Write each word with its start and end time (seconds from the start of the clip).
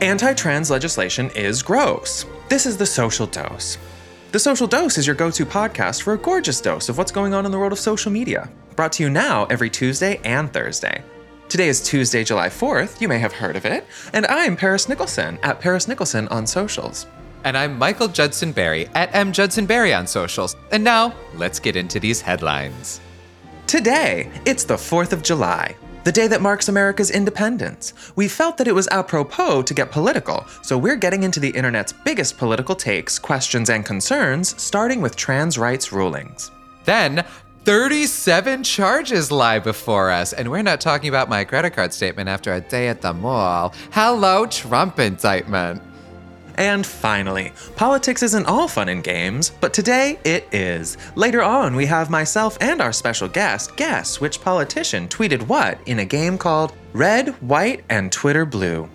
Anti 0.00 0.32
trans 0.32 0.70
legislation 0.70 1.28
is 1.36 1.62
gross. 1.62 2.24
This 2.48 2.64
is 2.64 2.78
The 2.78 2.86
Social 2.86 3.26
Dose. 3.26 3.76
The 4.32 4.38
Social 4.38 4.66
Dose 4.66 4.96
is 4.96 5.06
your 5.06 5.14
go 5.14 5.30
to 5.30 5.44
podcast 5.44 6.00
for 6.00 6.14
a 6.14 6.18
gorgeous 6.18 6.58
dose 6.58 6.88
of 6.88 6.96
what's 6.96 7.12
going 7.12 7.34
on 7.34 7.44
in 7.44 7.52
the 7.52 7.58
world 7.58 7.72
of 7.72 7.78
social 7.78 8.10
media. 8.10 8.48
Brought 8.76 8.92
to 8.92 9.02
you 9.02 9.10
now 9.10 9.44
every 9.46 9.68
Tuesday 9.68 10.18
and 10.24 10.50
Thursday. 10.50 11.04
Today 11.50 11.68
is 11.68 11.82
Tuesday, 11.82 12.24
July 12.24 12.48
4th. 12.48 13.02
You 13.02 13.08
may 13.08 13.18
have 13.18 13.34
heard 13.34 13.56
of 13.56 13.66
it. 13.66 13.86
And 14.14 14.24
I'm 14.28 14.56
Paris 14.56 14.88
Nicholson 14.88 15.38
at 15.42 15.60
Paris 15.60 15.86
Nicholson 15.86 16.28
on 16.28 16.46
socials. 16.46 17.06
And 17.44 17.54
I'm 17.54 17.76
Michael 17.76 18.08
Judson 18.08 18.52
Berry 18.52 18.86
at 18.94 19.14
M 19.14 19.32
Judson 19.32 19.66
Berry 19.66 19.92
on 19.92 20.06
socials. 20.06 20.56
And 20.72 20.82
now, 20.82 21.14
let's 21.34 21.60
get 21.60 21.76
into 21.76 22.00
these 22.00 22.22
headlines. 22.22 23.02
Today, 23.66 24.30
it's 24.46 24.64
the 24.64 24.76
4th 24.76 25.12
of 25.12 25.22
July, 25.22 25.76
the 26.04 26.12
day 26.12 26.26
that 26.26 26.40
marks 26.40 26.68
America's 26.68 27.10
independence. 27.10 27.92
We 28.16 28.28
felt 28.28 28.56
that 28.56 28.68
it 28.68 28.74
was 28.74 28.88
apropos 28.88 29.62
to 29.62 29.74
get 29.74 29.90
political, 29.90 30.46
so 30.62 30.78
we're 30.78 30.96
getting 30.96 31.22
into 31.22 31.40
the 31.40 31.50
internet's 31.50 31.92
biggest 31.92 32.38
political 32.38 32.74
takes, 32.74 33.18
questions, 33.18 33.68
and 33.68 33.84
concerns, 33.84 34.60
starting 34.60 35.00
with 35.00 35.16
trans 35.16 35.58
rights 35.58 35.92
rulings. 35.92 36.50
Then, 36.84 37.24
37 37.64 38.64
charges 38.64 39.30
lie 39.30 39.58
before 39.58 40.10
us, 40.10 40.32
and 40.32 40.50
we're 40.50 40.62
not 40.62 40.80
talking 40.80 41.10
about 41.10 41.28
my 41.28 41.44
credit 41.44 41.74
card 41.74 41.92
statement 41.92 42.28
after 42.28 42.54
a 42.54 42.60
day 42.60 42.88
at 42.88 43.02
the 43.02 43.12
mall. 43.12 43.74
Hello, 43.92 44.46
Trump 44.46 44.98
indictment. 44.98 45.82
And 46.60 46.84
finally, 46.84 47.52
politics 47.74 48.22
isn't 48.22 48.44
all 48.44 48.68
fun 48.68 48.90
and 48.90 49.02
games, 49.02 49.50
but 49.62 49.72
today 49.72 50.18
it 50.24 50.46
is. 50.52 50.98
Later 51.16 51.42
on, 51.42 51.74
we 51.74 51.86
have 51.86 52.10
myself 52.10 52.58
and 52.60 52.82
our 52.82 52.92
special 52.92 53.28
guest 53.28 53.76
guess 53.76 54.20
which 54.20 54.42
politician 54.42 55.08
tweeted 55.08 55.48
what 55.48 55.78
in 55.86 56.00
a 56.00 56.04
game 56.04 56.36
called 56.36 56.74
Red, 56.92 57.30
White, 57.40 57.82
and 57.88 58.12
Twitter 58.12 58.44
Blue. 58.44 58.90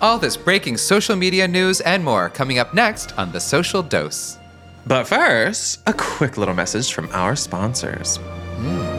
All 0.00 0.16
this 0.16 0.36
breaking 0.36 0.76
social 0.76 1.16
media 1.16 1.48
news 1.48 1.80
and 1.80 2.04
more 2.04 2.28
coming 2.30 2.60
up 2.60 2.72
next 2.72 3.18
on 3.18 3.32
The 3.32 3.40
Social 3.40 3.82
Dose. 3.82 4.38
But 4.86 5.08
first, 5.08 5.80
a 5.88 5.92
quick 5.92 6.38
little 6.38 6.54
message 6.54 6.92
from 6.92 7.08
our 7.10 7.34
sponsors. 7.34 8.18
Hmm. 8.18 8.91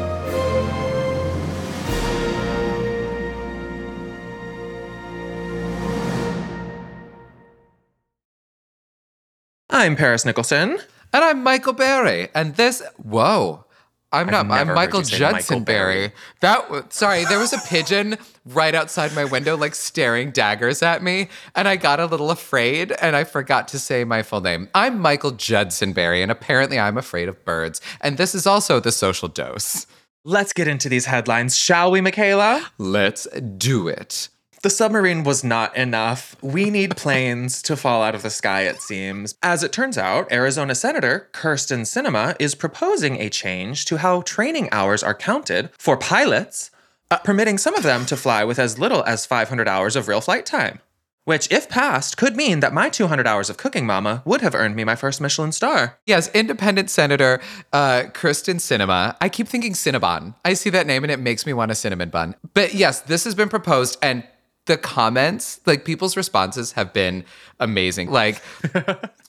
I'm 9.75 9.95
Paris 9.95 10.23
Nicholson. 10.23 10.77
And 11.13 11.23
I'm 11.23 11.41
Michael 11.41 11.73
Berry. 11.73 12.29
And 12.35 12.55
this, 12.57 12.83
whoa. 12.97 13.66
I'm 14.11 14.27
not. 14.27 14.45
I'm 14.52 14.67
Michael 14.67 15.02
Judson. 15.02 15.63
Berry. 15.63 16.11
That 16.41 16.61
w- 16.66 16.85
sorry, 16.89 17.25
there 17.25 17.39
was 17.39 17.53
a 17.53 17.57
pigeon 17.57 18.17
right 18.45 18.75
outside 18.75 19.16
my 19.16 19.25
window, 19.25 19.57
like 19.57 19.73
staring 19.73 20.29
daggers 20.29 20.84
at 20.84 21.01
me, 21.01 21.29
and 21.56 21.67
I 21.67 21.78
got 21.78 22.00
a 22.00 22.06
little 22.06 22.29
afraid, 22.29 22.91
and 23.01 23.16
I 23.16 23.23
forgot 23.23 23.67
to 23.69 23.79
say 23.79 24.03
my 24.03 24.22
full 24.22 24.41
name. 24.41 24.69
I'm 24.75 25.00
Michael 25.00 25.31
Judson 25.31 25.91
Berry, 25.91 26.22
and 26.22 26.31
apparently 26.31 26.78
I'm 26.78 26.95
afraid 26.95 27.28
of 27.28 27.44
birds. 27.44 27.81
And 28.00 28.19
this 28.19 28.35
is 28.35 28.45
also 28.45 28.79
the 28.79 28.91
social 28.91 29.28
dose. 29.28 29.88
Let's 30.23 30.53
get 30.53 30.67
into 30.67 30.88
these 30.88 31.07
headlines, 31.07 31.57
shall 31.57 31.90
we, 31.90 32.00
Michaela? 32.00 32.63
Let's 32.78 33.28
do 33.57 33.88
it. 33.88 34.29
The 34.63 34.69
submarine 34.69 35.25
was 35.25 35.44
not 35.44 35.75
enough. 35.75 36.38
We 36.41 36.69
need 36.69 36.96
planes 36.96 37.62
to 37.63 37.75
fall 37.75 38.01
out 38.01 38.16
of 38.16 38.24
the 38.24 38.29
sky, 38.29 38.62
it 38.62 38.79
seems. 38.79 39.35
As 39.44 39.62
it 39.62 39.74
turns 39.74 39.97
out, 39.97 40.31
Arizona 40.31 40.74
Senator 40.74 41.28
Kyrsten 41.34 41.81
Sinema 41.81 42.34
is 42.40 42.56
proposing 42.56 43.18
a 43.18 43.29
change 43.29 43.84
to 43.84 43.97
how 43.97 44.22
training 44.22 44.69
hours 44.72 45.03
are 45.03 45.13
counted 45.13 45.69
for 45.78 45.97
pilots, 45.97 46.72
uh, 47.12 47.18
permitting 47.18 47.57
some 47.57 47.75
of 47.75 47.84
them 47.84 48.06
to 48.06 48.16
fly 48.16 48.46
with 48.46 48.57
as 48.57 48.79
little 48.79 49.03
as 49.03 49.25
500 49.25 49.68
hours 49.68 49.97
of 49.97 50.07
real 50.07 50.22
flight 50.22 50.46
time. 50.46 50.79
Which, 51.25 51.52
if 51.52 51.68
passed, 51.68 52.16
could 52.16 52.38
mean 52.38 52.62
that 52.62 52.73
my 52.73 52.90
200 52.90 53.28
hours 53.28 53.50
of 53.50 53.57
cooking 53.57 53.85
mama 53.85 54.22
would 54.25 54.41
have 54.41 54.56
earned 54.56 54.78
me 54.78 54.85
my 54.85 54.96
first 54.96 55.19
Michelin 55.19 55.52
star. 55.52 55.97
Yes, 56.06 56.29
independent 56.34 56.90
senator 56.90 57.41
uh, 57.73 58.03
Kyrsten 58.13 58.56
Sinema. 58.56 59.16
I 59.19 59.28
keep 59.28 59.47
thinking 59.47 59.73
Cinnabon. 59.73 60.35
I 60.46 60.53
see 60.53 60.69
that 60.69 60.88
name 60.88 61.03
and 61.03 61.12
it 61.12 61.19
makes 61.19 61.46
me 61.46 61.52
want 61.52 61.72
a 61.72 61.75
cinnamon 61.75 62.09
bun. 62.09 62.35
But 62.53 62.73
yes, 62.73 63.02
this 63.02 63.25
has 63.25 63.35
been 63.35 63.50
proposed 63.50 63.97
and 64.02 64.23
the 64.66 64.78
comments, 64.78 65.59
like 65.66 65.84
people's 65.85 66.16
responses 66.16 66.72
have 66.74 66.94
been 66.94 67.25
amazing. 67.59 68.09
Like 68.09 68.41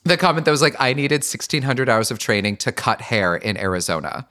the 0.03 0.17
comment 0.17 0.45
that 0.45 0.51
was 0.51 0.61
like, 0.61 0.75
I 0.79 0.93
needed 0.93 1.21
1600 1.23 1.89
hours 1.89 2.11
of 2.11 2.19
training 2.19 2.57
to 2.57 2.71
cut 2.71 3.01
hair 3.01 3.35
in 3.35 3.57
Arizona. 3.57 4.27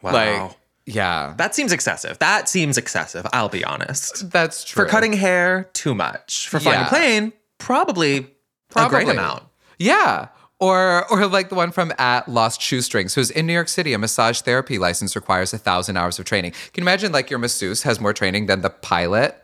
Wow. 0.00 0.12
Like, 0.12 0.56
yeah, 0.86 1.34
that 1.36 1.54
seems 1.54 1.70
excessive. 1.72 2.18
That 2.18 2.48
seems 2.48 2.76
excessive, 2.76 3.24
I'll 3.32 3.48
be 3.48 3.64
honest. 3.64 4.30
that's 4.30 4.64
true. 4.64 4.84
For 4.84 4.90
cutting 4.90 5.12
hair, 5.12 5.68
too 5.74 5.94
much. 5.94 6.48
For 6.48 6.58
flying 6.58 6.80
Yeah. 6.80 6.86
a 6.86 6.88
plane, 6.88 7.32
probably, 7.58 8.26
a 8.74 8.88
great 8.88 9.08
amount. 9.08 9.44
Yeah. 9.78 10.28
Or, 10.58 11.04
or 11.12 11.26
like 11.26 11.48
the 11.50 11.54
one 11.56 11.72
from 11.72 11.92
at 11.98 12.28
Lost 12.28 12.60
Shoestrings, 12.60 13.14
who's 13.14 13.30
in 13.30 13.46
New 13.46 13.52
York 13.52 13.68
City. 13.68 13.92
A 13.92 13.98
massage 13.98 14.40
therapy 14.40 14.78
license 14.78 15.14
requires 15.14 15.52
a 15.52 15.58
thousand 15.58 15.96
hours 15.96 16.18
of 16.18 16.24
training. 16.24 16.52
Can 16.52 16.60
you 16.76 16.82
imagine 16.82 17.12
like 17.12 17.30
your 17.30 17.38
masseuse 17.40 17.82
has 17.82 18.00
more 18.00 18.12
training 18.12 18.46
than 18.46 18.62
the 18.62 18.70
pilot? 18.70 19.42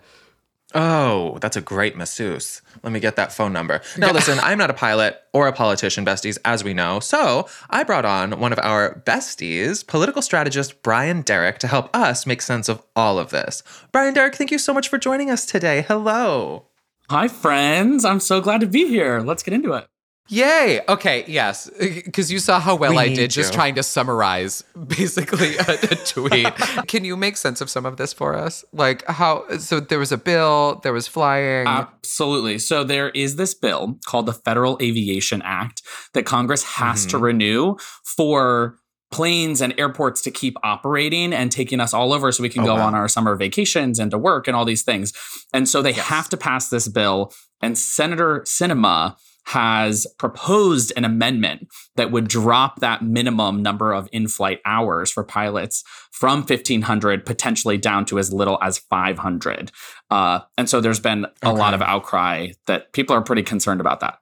Oh, 0.75 1.39
that's 1.41 1.57
a 1.57 1.63
great 1.63 1.97
masseuse. 1.97 2.61
Let 2.83 2.93
me 2.93 3.01
get 3.01 3.17
that 3.17 3.33
phone 3.33 3.53
number. 3.53 3.81
Now, 3.97 4.13
listen, 4.13 4.39
I'm 4.43 4.59
not 4.59 4.71
a 4.71 4.75
pilot 4.75 5.19
or 5.33 5.49
a 5.49 5.53
politician, 5.53 6.05
besties, 6.05 6.37
as 6.45 6.63
we 6.63 6.75
know. 6.75 7.01
So 7.01 7.49
I 7.71 7.85
brought 7.85 8.05
on 8.05 8.39
one 8.39 8.53
of 8.53 8.59
our 8.59 9.03
besties, 9.07 9.87
political 9.87 10.21
strategist 10.21 10.83
Brian 10.83 11.23
Derrick, 11.23 11.59
to 11.61 11.69
help 11.69 11.95
us 11.97 12.27
make 12.27 12.43
sense 12.43 12.69
of 12.69 12.83
all 12.95 13.19
of 13.19 13.31
this. 13.31 13.63
Brian 13.93 14.13
Derrick, 14.13 14.35
thank 14.35 14.51
you 14.51 14.59
so 14.59 14.75
much 14.75 14.89
for 14.89 14.99
joining 14.99 15.31
us 15.31 15.47
today. 15.47 15.83
Hello. 15.89 16.67
Hi, 17.09 17.29
friends. 17.29 18.05
I'm 18.05 18.21
so 18.21 18.43
glad 18.43 18.61
to 18.61 18.67
be 18.67 18.87
here. 18.87 19.21
Let's 19.21 19.43
get 19.43 19.55
into 19.55 19.73
it. 19.73 19.89
Yay. 20.29 20.81
Okay. 20.89 21.25
Yes. 21.27 21.71
Because 22.09 22.31
you 22.33 22.39
saw 22.39 22.59
how 22.61 22.75
well 22.75 22.91
We 22.93 22.99
I 22.99 23.09
need 23.09 23.17
did 23.17 23.31
just 23.31 23.53
you. 23.53 23.57
trying 23.57 23.75
to 23.77 23.83
summarize 23.83 24.63
basically 24.87 25.57
a, 25.57 25.63
a 25.69 25.97
tweet. 26.07 26.55
Can 26.87 27.05
you 27.05 27.17
make 27.17 27.37
sense 27.37 27.61
of 27.61 27.69
some 27.71 27.85
of 27.87 27.97
this 27.97 28.13
for 28.13 28.35
us? 28.35 28.65
Like 28.73 29.05
how, 29.07 29.45
so 29.59 29.81
there 29.81 29.99
was 29.99 30.13
a 30.13 30.17
bill, 30.19 30.81
there 30.83 30.93
was 30.93 31.07
flying. 31.07 31.67
Absolutely. 31.67 32.59
So, 32.59 32.85
there 32.85 33.11
is 33.11 33.37
this 33.37 33.55
bill 33.55 33.99
called 34.07 34.27
the 34.27 34.33
Federal 34.33 34.79
Aviation 34.83 35.43
Act 35.45 35.83
that 36.15 36.25
Congress 36.25 36.63
has 36.65 37.05
to 37.07 37.17
mm-hmm. 37.17 37.25
renew 37.25 37.77
for 38.17 38.79
planes 39.11 39.61
and 39.63 39.75
airports 39.79 40.21
to 40.23 40.31
keep 40.31 40.55
operating 40.63 41.33
and 41.33 41.51
taking 41.51 41.81
us 41.81 41.95
all 41.95 42.13
over 42.13 42.31
so 42.33 42.43
we 42.43 42.49
can 42.51 42.63
Oh, 42.63 42.67
go 42.67 42.75
wow. 42.75 42.87
on 42.89 42.95
our 42.95 43.09
summer 43.09 43.35
vacations 43.37 43.99
and 43.99 44.11
to 44.11 44.19
work 44.19 44.47
and 44.47 44.55
all 44.57 44.65
these 44.65 44.83
things. 44.83 45.13
And 45.53 45.69
so, 45.69 45.81
they 45.83 45.93
have 45.93 46.29
to 46.31 46.37
pass 46.37 46.69
this 46.69 46.89
bill. 46.89 47.33
And 47.61 47.77
Senator 47.79 48.43
Sinema 48.47 49.17
has 49.49 50.07
proposed 50.19 50.93
an 50.95 51.07
amendment 51.07 51.69
that 51.97 52.11
would 52.11 52.29
drop 52.29 52.81
that 52.81 53.03
minimum 53.03 53.63
number 53.63 53.95
of 53.95 54.07
in-flight 54.13 54.61
hours 54.67 55.11
for 55.11 55.25
pilots 55.25 55.83
from 56.11 56.41
1500 56.41 57.25
potentially 57.25 57.79
down 57.79 58.05
to 58.05 58.19
as 58.19 58.31
little 58.31 58.59
as 58.63 58.77
500 58.77 59.73
uh, 60.11 60.41
and 60.59 60.69
so 60.69 60.83
there's 60.83 61.01
been 61.01 61.27
a 61.43 61.53
lot 61.53 61.73
of 61.73 61.81
outcry 61.81 62.49
that 62.67 62.93
people 62.93 63.17
are 63.17 63.23
pretty 63.23 63.43
concerned 63.43 63.81
about 63.81 64.01
that 64.01 64.19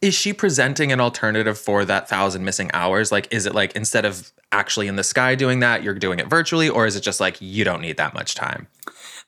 Is 0.00 0.14
she 0.14 0.32
presenting 0.32 0.92
an 0.92 1.00
alternative 1.00 1.58
for 1.58 1.84
that 1.84 2.08
thousand 2.08 2.44
missing 2.44 2.70
hours? 2.72 3.12
Like, 3.12 3.28
is 3.30 3.44
it 3.44 3.54
like 3.54 3.76
instead 3.76 4.06
of 4.06 4.32
actually 4.50 4.88
in 4.88 4.96
the 4.96 5.04
sky 5.04 5.34
doing 5.34 5.60
that, 5.60 5.82
you're 5.82 5.94
doing 5.94 6.18
it 6.18 6.26
virtually? 6.26 6.70
Or 6.70 6.86
is 6.86 6.96
it 6.96 7.02
just 7.02 7.20
like 7.20 7.36
you 7.40 7.64
don't 7.64 7.82
need 7.82 7.98
that 7.98 8.14
much 8.14 8.34
time? 8.34 8.66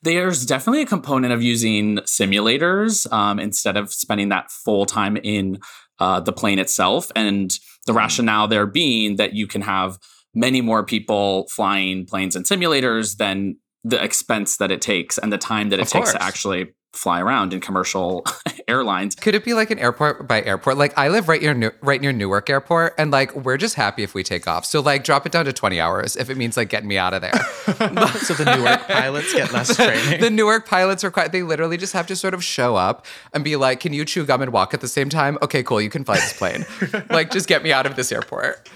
There's 0.03 0.45
definitely 0.45 0.83
a 0.83 0.87
component 0.87 1.33
of 1.33 1.43
using 1.43 1.99
simulators 1.99 3.11
um, 3.13 3.39
instead 3.39 3.77
of 3.77 3.93
spending 3.93 4.29
that 4.31 4.51
full 4.51 4.85
time 4.85 5.17
in 5.17 5.59
uh, 5.99 6.21
the 6.21 6.33
plane 6.33 6.59
itself. 6.59 7.11
And 7.15 7.57
the 7.87 7.93
rationale 7.93 8.49
there 8.49 8.67
being 8.67 9.17
that 9.17 9.35
you 9.35 9.47
can 9.47 9.63
have 9.63 9.99
many 10.35 10.61
more 10.61 10.85
people 10.85 11.47
flying 11.49 12.05
planes 12.07 12.35
and 12.35 12.45
simulators 12.45 13.17
than 13.17 13.57
the 13.85 14.03
expense 14.03 14.57
that 14.59 14.71
it 14.71 14.81
takes 14.81 15.19
and 15.19 15.33
the 15.33 15.39
time 15.39 15.71
that 15.71 15.79
it 15.79 15.83
Of 15.83 15.91
takes 15.91 16.13
to 16.13 16.23
actually 16.23 16.73
fly 16.93 17.21
around 17.21 17.53
in 17.55 17.61
commercial 17.61 18.25
airlines. 18.69 19.15
Could 19.15 19.35
it 19.35 19.45
be 19.45 19.55
like 19.55 19.71
an 19.71 19.79
airport 19.79 20.29
by 20.29 20.43
airport? 20.43 20.77
Like 20.77 20.97
I 20.99 21.09
live 21.09 21.29
right 21.29 21.41
near 21.41 21.75
right 21.81 22.01
near 22.01 22.13
Newark 22.13 22.51
Airport, 22.51 22.95
and 22.99 23.11
like 23.11 23.35
we're 23.35 23.57
just 23.57 23.75
happy 23.77 24.03
if 24.03 24.15
we 24.15 24.23
take 24.23 24.47
off. 24.47 24.65
So 24.65 24.81
like 24.81 25.05
drop 25.05 25.27
it 25.27 25.33
down 25.33 25.45
to 25.47 25.53
twenty 25.53 25.81
hours 25.81 26.17
if 26.17 26.31
it 26.31 26.37
means 26.37 26.57
like 26.57 26.69
getting 26.69 26.89
me 26.89 26.99
out 26.99 27.15
of 27.15 27.23
there. 27.23 27.33
so 27.65 28.35
the 28.35 28.55
Newark 28.57 28.81
pilots 28.89 29.33
get 29.33 29.53
less 29.53 29.75
training. 29.75 30.21
the 30.21 30.31
Newark 30.31 30.69
pilots 30.69 31.03
are 31.05 31.11
quite. 31.11 31.33
They 31.33 31.43
literally 31.43 31.77
just 31.77 31.93
have 31.93 32.07
to 32.09 32.17
sort 32.17 32.35
of 32.35 32.45
show 32.45 32.77
up 32.77 33.07
and 33.33 33.43
be 33.43 33.57
like, 33.57 33.81
"Can 33.81 33.93
you 33.93 34.05
chew 34.05 34.25
gum 34.25 34.43
and 34.43 34.53
walk 34.53 34.75
at 34.75 34.81
the 34.81 34.89
same 34.89 35.09
time?" 35.09 35.39
Okay, 35.43 35.63
cool. 35.63 35.81
You 35.81 35.91
can 35.91 36.05
fly 36.05 36.17
this 36.17 36.33
plane. 36.33 36.67
like 37.11 37.31
just 37.31 37.49
get 37.49 37.63
me 37.63 37.73
out 37.73 37.87
of 37.87 37.97
this 37.97 38.13
airport. 38.13 38.69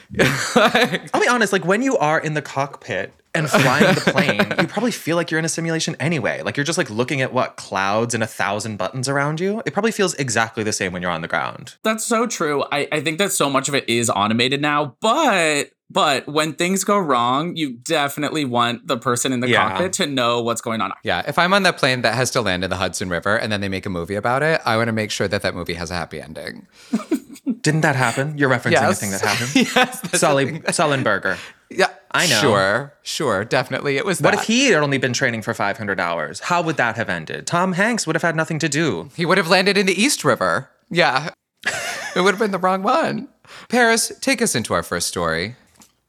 I'll 0.56 1.20
be 1.20 1.28
honest. 1.28 1.52
Like 1.52 1.64
when 1.64 1.82
you 1.82 1.96
are 1.98 2.18
in 2.18 2.34
the 2.34 2.42
cockpit 2.42 3.12
and 3.37 3.49
flying 3.49 3.94
the 3.94 4.00
plane, 4.12 4.61
you 4.61 4.67
probably 4.67 4.91
feel 4.93 5.17
like 5.17 5.31
you're 5.31 5.38
in 5.38 5.44
a 5.44 5.49
simulation 5.49 5.97
anyway. 6.00 6.43
Like 6.43 6.56
you're 6.56 6.65
just 6.65 6.79
like 6.79 6.91
looking 6.91 7.21
at 7.21 7.33
what 7.33 7.56
clouds 7.56 8.15
and 8.15 8.23
a 8.23 8.27
thousand 8.27 8.77
buttons 8.77 9.09
around 9.09 9.41
you. 9.41 9.62
It 9.67 9.73
probably 9.73 9.93
feels 9.93 10.15
exactly 10.15 10.65
the 10.65 10.73
same 10.73 10.93
when 10.93 11.03
you're 11.03 11.11
on 11.11 11.23
the 11.23 11.29
ground. 11.29 11.77
That's 11.83 12.05
so 12.05 12.27
true. 12.27 12.65
I, 12.73 12.88
I 12.93 13.00
think 13.00 13.19
that 13.19 13.33
so 13.33 13.49
much 13.50 13.69
of 13.69 13.75
it 13.75 13.88
is 13.88 14.11
automated 14.11 14.61
now, 14.61 14.97
but 15.00 15.71
but 15.88 16.27
when 16.27 16.55
things 16.55 16.83
go 16.83 16.99
wrong, 16.99 17.55
you 17.55 17.75
definitely 17.75 18.44
want 18.44 18.88
the 18.88 18.97
person 18.99 19.33
in 19.33 19.38
the 19.38 19.49
Yeah. 19.49 19.69
cockpit 19.69 19.93
to 19.94 20.06
know 20.06 20.43
what's 20.43 20.61
going 20.61 20.81
on. 20.81 20.93
Yeah, 21.05 21.23
if 21.29 21.38
I'm 21.38 21.55
on 21.55 21.62
that 21.62 21.77
plane 21.77 22.03
that 22.03 22.15
has 22.15 22.33
to 22.33 22.41
land 22.41 22.65
in 22.65 22.71
the 22.71 22.77
Hudson 22.77 23.09
River 23.09 23.37
and 23.37 23.53
then 23.53 23.61
they 23.61 23.69
make 23.69 23.87
a 23.87 23.91
movie 23.91 24.17
about 24.17 24.43
it, 24.43 24.61
I 24.65 24.77
want 24.77 24.88
to 24.88 24.93
make 24.93 25.12
sure 25.12 25.29
that 25.29 25.43
that 25.43 25.55
movie 25.55 25.75
has 25.75 25.93
a 25.93 25.94
happy 25.94 26.21
ending. 26.21 26.67
Didn't 27.61 27.83
that 27.83 27.94
happen? 27.94 28.37
You're 28.37 28.50
referencing 28.50 28.88
a 28.91 28.94
thing 28.94 29.11
that 29.12 29.21
happened. 29.21 29.55
yes, 29.55 30.00
that's 30.00 30.19
Sully 30.19 30.47
thing 30.47 30.62
Sullenberger. 30.62 31.38
Yeah, 31.71 31.87
I 32.16 32.26
know. 32.26 32.40
Sure, 32.40 32.94
sure, 33.02 33.44
definitely. 33.44 33.96
It 33.96 34.04
was. 34.04 34.20
What 34.20 34.32
that. 34.32 34.40
if 34.40 34.46
he 34.46 34.66
had 34.66 34.82
only 34.82 34.98
been 34.98 35.12
training 35.12 35.42
for 35.42 35.54
500 35.54 36.00
hours? 36.00 36.40
How 36.40 36.62
would 36.62 36.76
that 36.76 36.96
have 36.96 37.08
ended? 37.08 37.46
Tom 37.46 37.74
Hanks 37.74 38.06
would 38.06 38.16
have 38.16 38.22
had 38.22 38.36
nothing 38.36 38.58
to 38.60 38.68
do. 38.68 39.10
He 39.14 39.26
would 39.26 39.38
have 39.38 39.48
landed 39.48 39.76
in 39.76 39.86
the 39.86 40.00
East 40.00 40.24
River. 40.24 40.70
Yeah, 40.90 41.30
it 42.14 42.20
would 42.20 42.32
have 42.32 42.38
been 42.38 42.52
the 42.52 42.58
wrong 42.58 42.82
one. 42.82 43.28
Paris, 43.68 44.12
take 44.20 44.40
us 44.40 44.54
into 44.54 44.74
our 44.74 44.82
first 44.82 45.08
story. 45.08 45.56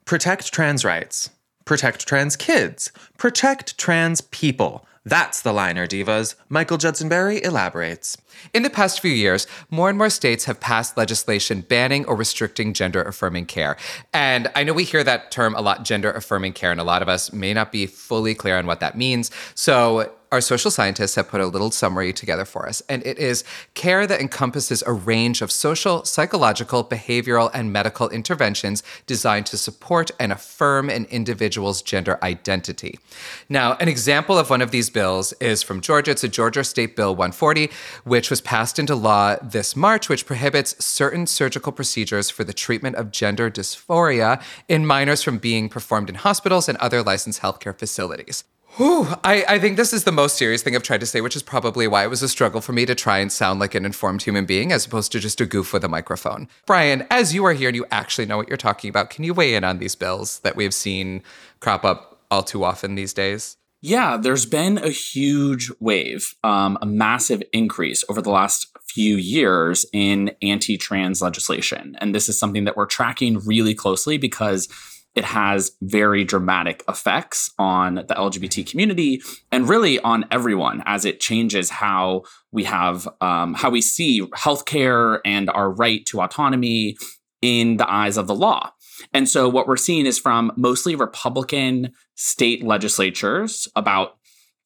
Protect 0.06 0.54
trans 0.54 0.86
rights. 0.86 1.30
Protect 1.66 2.08
trans 2.08 2.36
kids. 2.36 2.92
Protect 3.18 3.78
trans 3.78 4.22
people. 4.22 4.87
That's 5.08 5.42
the 5.42 5.54
liner, 5.54 5.88
divas. 5.88 6.36
Michael 6.50 6.78
Judson 6.78 7.08
Berry 7.08 7.42
elaborates. 7.42 8.18
In 8.54 8.64
the 8.64 8.70
past 8.70 9.00
few 9.00 9.12
years, 9.12 9.48
more 9.72 9.88
and 9.88 9.98
more 9.98 10.10
states 10.10 10.44
have 10.46 10.60
passed 10.60 10.98
legislation 10.98 11.62
banning 11.62 12.06
or 12.06 12.16
restricting 12.18 12.74
gender 12.74 13.02
affirming 13.02 13.46
care. 13.46 13.78
And 14.14 14.52
I 14.54 14.66
know 14.66 14.74
we 14.74 14.84
hear 14.84 15.06
that 15.06 15.32
term 15.32 15.56
a 15.56 15.62
lot, 15.62 15.86
gender 15.86 16.12
affirming 16.12 16.52
care, 16.52 16.72
and 16.72 16.82
a 16.82 16.84
lot 16.84 17.02
of 17.02 17.08
us 17.08 17.32
may 17.32 17.54
not 17.54 17.72
be 17.72 17.86
fully 17.88 18.36
clear 18.36 18.58
on 18.58 18.66
what 18.66 18.82
that 18.82 18.98
means. 18.98 19.32
So, 19.56 20.12
our 20.32 20.42
social 20.42 20.70
scientists 20.70 21.16
have 21.16 21.30
put 21.30 21.42
a 21.42 21.48
little 21.48 21.72
summary 21.72 22.12
together 22.12 22.46
for 22.46 22.68
us, 22.68 22.82
and 22.90 23.06
it 23.06 23.18
is 23.18 23.44
care 23.74 24.06
that 24.06 24.20
encompasses 24.20 24.84
a 24.86 24.92
range 24.92 25.42
of 25.42 25.52
social, 25.52 26.04
psychological, 26.06 26.84
behavioral, 26.84 27.50
and 27.54 27.72
medical 27.72 28.10
interventions 28.10 28.84
designed 29.06 29.46
to 29.48 29.58
support 29.58 30.12
and 30.20 30.32
affirm 30.32 30.90
an 30.90 31.06
individual's 31.06 31.82
gender 31.82 32.20
identity. 32.24 33.00
Now, 33.48 33.76
an 33.76 33.88
example 33.88 34.38
of 34.38 34.50
one 34.50 34.62
of 34.62 34.72
these 34.72 34.90
bills 34.90 35.34
is 35.34 35.64
from 35.64 35.82
Georgia. 35.82 36.12
It's 36.12 36.24
a 36.24 36.28
Georgia 36.28 36.64
State 36.64 36.96
Bill 36.96 37.16
140, 37.16 37.70
which 38.04 38.30
was 38.30 38.42
passed 38.42 38.80
into 38.80 38.96
law 38.96 39.38
this 39.42 39.76
March, 39.76 40.10
which 40.10 40.26
prohibits 40.26 40.84
certain 40.84 41.26
surgical 41.28 41.72
procedures 41.72 42.30
for 42.30 42.44
the 42.44 42.54
treatment 42.54 42.96
of 42.96 43.12
gender 43.12 43.50
dysphoria 43.50 44.42
in 44.68 44.86
minors 44.86 45.24
from 45.24 45.38
being 45.38 45.70
performed 45.70 46.10
in 46.10 46.16
hospitals 46.16 46.68
and 46.68 46.78
other 46.80 47.02
licensed 47.02 47.42
healthcare 47.42 47.78
facilities. 47.78 48.44
Whew, 48.78 49.08
I, 49.24 49.44
I 49.48 49.58
think 49.58 49.76
this 49.76 49.92
is 49.92 50.04
the 50.04 50.12
most 50.12 50.38
serious 50.38 50.62
thing 50.62 50.76
I've 50.76 50.84
tried 50.84 51.00
to 51.00 51.08
say, 51.08 51.20
which 51.20 51.36
is 51.36 51.42
probably 51.42 51.88
why 51.88 52.04
it 52.04 52.12
was 52.12 52.22
a 52.22 52.30
struggle 52.30 52.62
for 52.62 52.74
me 52.74 52.86
to 52.86 52.94
try 52.94 53.18
and 53.18 53.32
sound 53.32 53.60
like 53.60 53.74
an 53.74 53.86
informed 53.86 54.22
human 54.22 54.46
being 54.46 54.72
as 54.72 54.86
opposed 54.86 55.12
to 55.14 55.20
just 55.20 55.42
a 55.42 55.48
goof 55.48 55.74
with 55.74 55.84
a 55.84 55.88
microphone. 55.88 56.48
Brian, 56.68 57.04
as 57.10 57.34
you 57.34 57.44
are 57.46 57.54
here 57.54 57.70
and 57.70 57.76
you 57.76 57.88
actually 57.90 58.28
know 58.28 58.38
what 58.38 58.48
you're 58.48 58.56
talking 58.56 58.92
about, 58.92 59.10
can 59.10 59.24
you 59.24 59.34
weigh 59.34 59.56
in 59.56 59.64
on 59.64 59.80
these 59.80 59.96
bills 59.96 60.38
that 60.42 60.56
we've 60.56 60.76
seen 60.76 61.24
crop 61.60 61.84
up 61.84 62.22
all 62.30 62.44
too 62.44 62.64
often 62.64 62.94
these 62.94 63.14
days? 63.14 63.58
Yeah, 63.82 64.16
there's 64.16 64.46
been 64.46 64.78
a 64.78 64.90
huge 64.90 65.72
wave, 65.80 66.36
um, 66.44 66.78
a 66.80 66.86
massive 66.86 67.42
increase 67.52 68.04
over 68.10 68.22
the 68.22 68.30
last 68.30 68.68
few 68.88 69.16
years 69.16 69.88
in 69.92 70.36
anti 70.44 70.78
trans 70.78 71.20
legislation. 71.20 71.98
And 72.00 72.14
this 72.14 72.30
is 72.30 72.38
something 72.38 72.66
that 72.66 72.78
we're 72.78 72.86
tracking 72.86 73.40
really 73.40 73.74
closely 73.74 74.20
because 74.20 74.68
it 75.16 75.26
has 75.26 75.72
very 75.82 76.24
dramatic 76.24 76.84
effects 76.88 77.52
on 77.58 77.96
the 77.96 78.16
LGBT 78.16 78.70
community 78.70 79.22
and 79.52 79.68
really 79.68 80.00
on 80.00 80.26
everyone 80.30 80.84
as 80.86 81.06
it 81.06 81.20
changes 81.20 81.72
how 81.72 82.24
we 82.52 82.66
have, 82.66 83.08
um, 83.20 83.56
how 83.56 83.70
we 83.70 83.82
see 83.82 84.22
healthcare 84.36 85.20
and 85.26 85.50
our 85.50 85.72
right 85.72 86.06
to 86.06 86.22
autonomy 86.22 86.98
in 87.42 87.78
the 87.78 87.92
eyes 87.92 88.18
of 88.18 88.28
the 88.28 88.36
law. 88.36 88.72
And 89.14 89.28
so 89.28 89.48
what 89.50 89.68
we're 89.68 89.78
seeing 89.78 90.06
is 90.06 90.20
from 90.20 90.52
mostly 90.56 90.96
Republican 90.96 91.94
state 92.16 92.64
legislatures, 92.64 93.68
about 93.76 94.18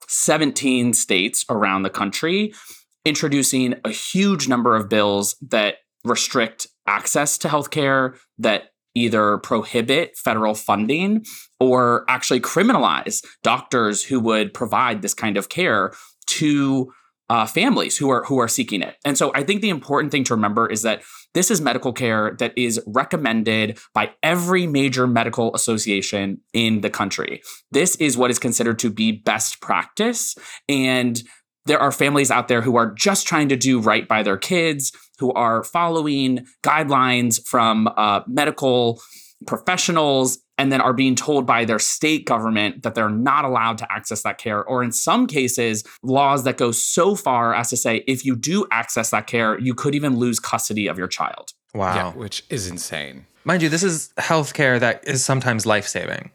17 0.08 0.94
states 0.94 1.46
around 1.50 1.84
the 1.84 1.90
country, 1.90 2.54
introducing 3.06 3.76
a 3.86 3.90
huge 3.90 4.48
number 4.48 4.76
of 4.76 4.90
bills 4.90 5.36
that 5.42 5.76
restrict 6.04 6.68
access 6.88 7.38
to 7.40 7.48
healthcare, 7.48 8.18
that 8.38 8.71
either 8.96 9.38
prohibit 9.40 10.18
federal 10.18 10.54
funding 10.54 11.26
or 11.60 12.06
actually 12.08 12.40
criminalize 12.40 13.24
doctors 13.44 14.04
who 14.04 14.20
would 14.20 14.54
provide 14.54 15.02
this 15.02 15.14
kind 15.14 15.38
of 15.38 15.50
care 15.50 15.94
to 16.28 16.92
uh, 17.30 17.46
families 17.46 17.98
who 17.98 18.10
are 18.10 18.26
who 18.26 18.40
are 18.40 18.50
seeking 18.50 18.82
it. 18.82 18.98
And 19.06 19.18
so 19.18 19.32
I 19.34 19.44
think 19.44 19.62
the 19.62 19.70
important 19.70 20.12
thing 20.12 20.26
to 20.26 20.36
remember 20.36 20.68
is 20.68 20.82
that 20.82 21.02
this 21.34 21.50
is 21.50 21.62
medical 21.62 21.94
care 21.94 22.36
that 22.40 22.52
is 22.58 22.82
recommended 22.86 23.80
by 23.94 24.12
every 24.22 24.68
major 24.68 25.08
medical 25.08 25.56
association 25.56 26.42
in 26.52 26.82
the 26.82 26.90
country. 26.90 27.42
This 27.72 27.96
is 27.96 28.18
what 28.18 28.32
is 28.32 28.40
considered 28.40 28.80
to 28.80 28.90
be 28.90 29.14
best 29.14 29.62
practice. 29.62 30.36
And 30.68 31.24
there 31.66 31.80
are 31.80 31.92
families 31.92 32.32
out 32.32 32.48
there 32.48 32.62
who 32.62 32.76
are 32.76 32.92
just 32.92 33.28
trying 33.28 33.50
to 33.50 33.56
do 33.56 33.80
right 33.80 34.08
by 34.08 34.24
their 34.24 34.38
kids, 34.38 34.92
who 35.20 35.32
are 35.34 35.64
following 35.64 36.46
guidelines 36.64 37.46
from 37.46 37.88
uh, 37.96 38.22
medical 38.28 39.02
professionals 39.46 40.40
and 40.58 40.72
then 40.72 40.82
are 40.82 40.94
being 40.94 41.16
told 41.16 41.46
by 41.48 41.66
their 41.66 41.80
state 41.80 42.26
government 42.26 42.84
that 42.84 42.94
they're 42.94 43.10
not 43.10 43.46
allowed 43.46 43.80
to 43.80 43.92
access 43.92 44.22
that 44.22 44.38
care, 44.38 44.64
or 44.64 44.84
in 44.84 44.92
some 44.92 45.26
cases, 45.26 45.84
laws 46.04 46.44
that 46.44 46.58
go 46.58 46.72
so 46.72 47.16
far 47.16 47.56
as 47.56 47.70
to 47.70 47.78
say 47.78 48.04
if 48.08 48.24
you 48.24 48.36
do 48.36 48.68
access 48.72 49.10
that 49.10 49.26
care, 49.26 49.60
you 49.60 49.74
could 49.74 49.96
even 49.96 50.18
lose 50.18 50.40
custody 50.40 50.88
of 50.88 50.98
your 51.00 51.08
child. 51.08 51.54
Wow. 51.74 51.96
Yeah, 51.96 52.12
which 52.14 52.44
is 52.50 52.68
insane. 52.68 53.26
Mind 53.44 53.64
you, 53.64 53.70
this 53.70 53.82
is 53.82 54.14
healthcare 54.20 54.80
that 54.80 55.08
is 55.08 55.26
sometimes 55.26 55.66
life 55.66 55.88
saving. 55.88 56.30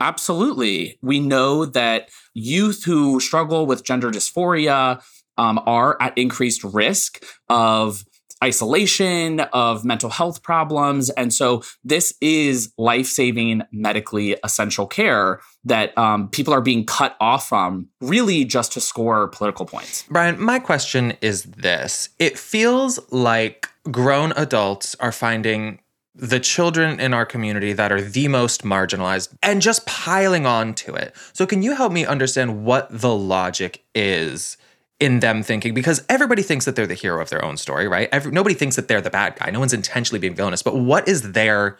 Absolutely. 0.00 0.98
We 1.02 1.20
know 1.20 1.66
that 1.66 2.08
youth 2.34 2.84
who 2.84 3.20
struggle 3.20 3.66
with 3.66 3.84
gender 3.84 4.10
dysphoria 4.10 5.02
um, 5.36 5.60
are 5.66 5.96
at 6.00 6.16
increased 6.16 6.64
risk 6.64 7.24
of 7.48 8.04
isolation, 8.42 9.40
of 9.52 9.84
mental 9.84 10.08
health 10.08 10.42
problems. 10.42 11.10
And 11.10 11.32
so 11.32 11.62
this 11.84 12.14
is 12.20 12.72
life 12.78 13.06
saving, 13.06 13.62
medically 13.70 14.36
essential 14.42 14.86
care 14.86 15.40
that 15.64 15.96
um, 15.98 16.28
people 16.30 16.54
are 16.54 16.62
being 16.62 16.86
cut 16.86 17.16
off 17.20 17.48
from 17.48 17.88
really 18.00 18.44
just 18.44 18.72
to 18.72 18.80
score 18.80 19.28
political 19.28 19.66
points. 19.66 20.04
Brian, 20.08 20.40
my 20.42 20.58
question 20.58 21.14
is 21.20 21.42
this 21.44 22.08
it 22.18 22.38
feels 22.38 22.98
like 23.12 23.68
grown 23.90 24.32
adults 24.32 24.96
are 25.00 25.12
finding 25.12 25.80
the 26.20 26.38
children 26.38 27.00
in 27.00 27.14
our 27.14 27.24
community 27.24 27.72
that 27.72 27.90
are 27.90 28.00
the 28.00 28.28
most 28.28 28.62
marginalized 28.62 29.32
and 29.42 29.62
just 29.62 29.86
piling 29.86 30.46
on 30.46 30.74
to 30.74 30.94
it. 30.94 31.14
So, 31.32 31.46
can 31.46 31.62
you 31.62 31.74
help 31.74 31.92
me 31.92 32.04
understand 32.04 32.64
what 32.64 32.88
the 32.90 33.14
logic 33.14 33.82
is 33.94 34.56
in 34.98 35.20
them 35.20 35.42
thinking? 35.42 35.72
Because 35.72 36.04
everybody 36.08 36.42
thinks 36.42 36.66
that 36.66 36.76
they're 36.76 36.86
the 36.86 36.94
hero 36.94 37.22
of 37.22 37.30
their 37.30 37.44
own 37.44 37.56
story, 37.56 37.88
right? 37.88 38.08
Every, 38.12 38.32
nobody 38.32 38.54
thinks 38.54 38.76
that 38.76 38.86
they're 38.88 39.00
the 39.00 39.10
bad 39.10 39.36
guy. 39.36 39.50
No 39.50 39.60
one's 39.60 39.72
intentionally 39.72 40.20
being 40.20 40.34
villainous. 40.34 40.62
But 40.62 40.76
what 40.76 41.08
is 41.08 41.32
their 41.32 41.78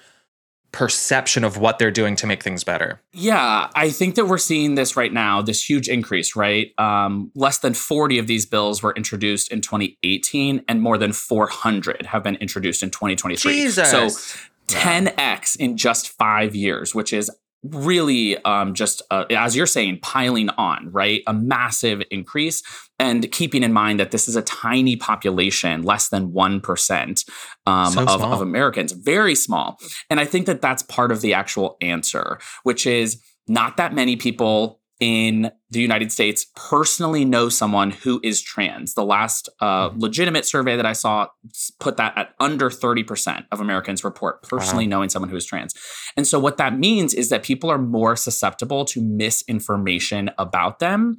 perception 0.72 1.44
of 1.44 1.58
what 1.58 1.78
they're 1.78 1.90
doing 1.90 2.16
to 2.16 2.26
make 2.26 2.42
things 2.42 2.64
better? 2.64 3.00
Yeah, 3.12 3.70
I 3.74 3.90
think 3.90 4.14
that 4.14 4.26
we're 4.26 4.38
seeing 4.38 4.74
this 4.74 4.96
right 4.96 5.12
now, 5.12 5.42
this 5.42 5.68
huge 5.68 5.88
increase, 5.88 6.36
right? 6.36 6.72
Um, 6.78 7.30
less 7.34 7.58
than 7.58 7.74
40 7.74 8.18
of 8.18 8.26
these 8.26 8.46
bills 8.46 8.82
were 8.82 8.94
introduced 8.94 9.50
in 9.52 9.60
2018, 9.60 10.64
and 10.68 10.80
more 10.80 10.98
than 10.98 11.12
400 11.12 12.06
have 12.06 12.22
been 12.22 12.36
introduced 12.36 12.82
in 12.82 12.90
2023. 12.90 13.52
Jesus. 13.52 13.90
So 13.90 14.08
10x 14.70 15.56
in 15.56 15.76
just 15.76 16.10
five 16.10 16.54
years, 16.54 16.94
which 16.94 17.12
is 17.12 17.30
really 17.62 18.42
um, 18.44 18.74
just, 18.74 19.02
uh, 19.10 19.24
as 19.30 19.54
you're 19.54 19.66
saying, 19.66 19.98
piling 20.02 20.48
on, 20.50 20.90
right? 20.90 21.22
A 21.26 21.32
massive 21.34 22.02
increase. 22.10 22.62
And 22.98 23.30
keeping 23.32 23.62
in 23.62 23.72
mind 23.72 24.00
that 24.00 24.10
this 24.10 24.28
is 24.28 24.36
a 24.36 24.42
tiny 24.42 24.96
population, 24.96 25.82
less 25.82 26.08
than 26.08 26.32
1% 26.32 27.30
um, 27.66 27.92
So 27.92 28.02
of, 28.02 28.22
of 28.22 28.40
Americans, 28.40 28.92
very 28.92 29.34
small. 29.34 29.78
And 30.08 30.20
I 30.20 30.24
think 30.24 30.46
that 30.46 30.60
that's 30.60 30.82
part 30.82 31.12
of 31.12 31.20
the 31.20 31.34
actual 31.34 31.76
answer, 31.80 32.38
which 32.62 32.86
is 32.86 33.22
not 33.46 33.76
that 33.76 33.94
many 33.94 34.16
people 34.16 34.79
in 35.00 35.50
the 35.70 35.80
United 35.80 36.12
States 36.12 36.46
personally 36.54 37.24
know 37.24 37.48
someone 37.48 37.90
who 37.90 38.20
is 38.22 38.42
trans. 38.42 38.94
The 38.94 39.04
last 39.04 39.48
uh, 39.60 39.88
mm-hmm. 39.88 39.98
legitimate 39.98 40.44
survey 40.44 40.76
that 40.76 40.86
I 40.86 40.92
saw 40.92 41.28
put 41.80 41.96
that 41.96 42.16
at 42.16 42.34
under 42.38 42.68
30% 42.68 43.46
of 43.50 43.60
Americans 43.60 44.04
report 44.04 44.42
personally 44.42 44.86
wow. 44.86 44.98
knowing 44.98 45.08
someone 45.08 45.30
who 45.30 45.36
is 45.36 45.46
trans. 45.46 45.74
And 46.16 46.26
so, 46.26 46.38
what 46.38 46.58
that 46.58 46.78
means 46.78 47.14
is 47.14 47.30
that 47.30 47.42
people 47.42 47.70
are 47.70 47.78
more 47.78 48.14
susceptible 48.14 48.84
to 48.86 49.00
misinformation 49.00 50.30
about 50.38 50.80
them 50.80 51.16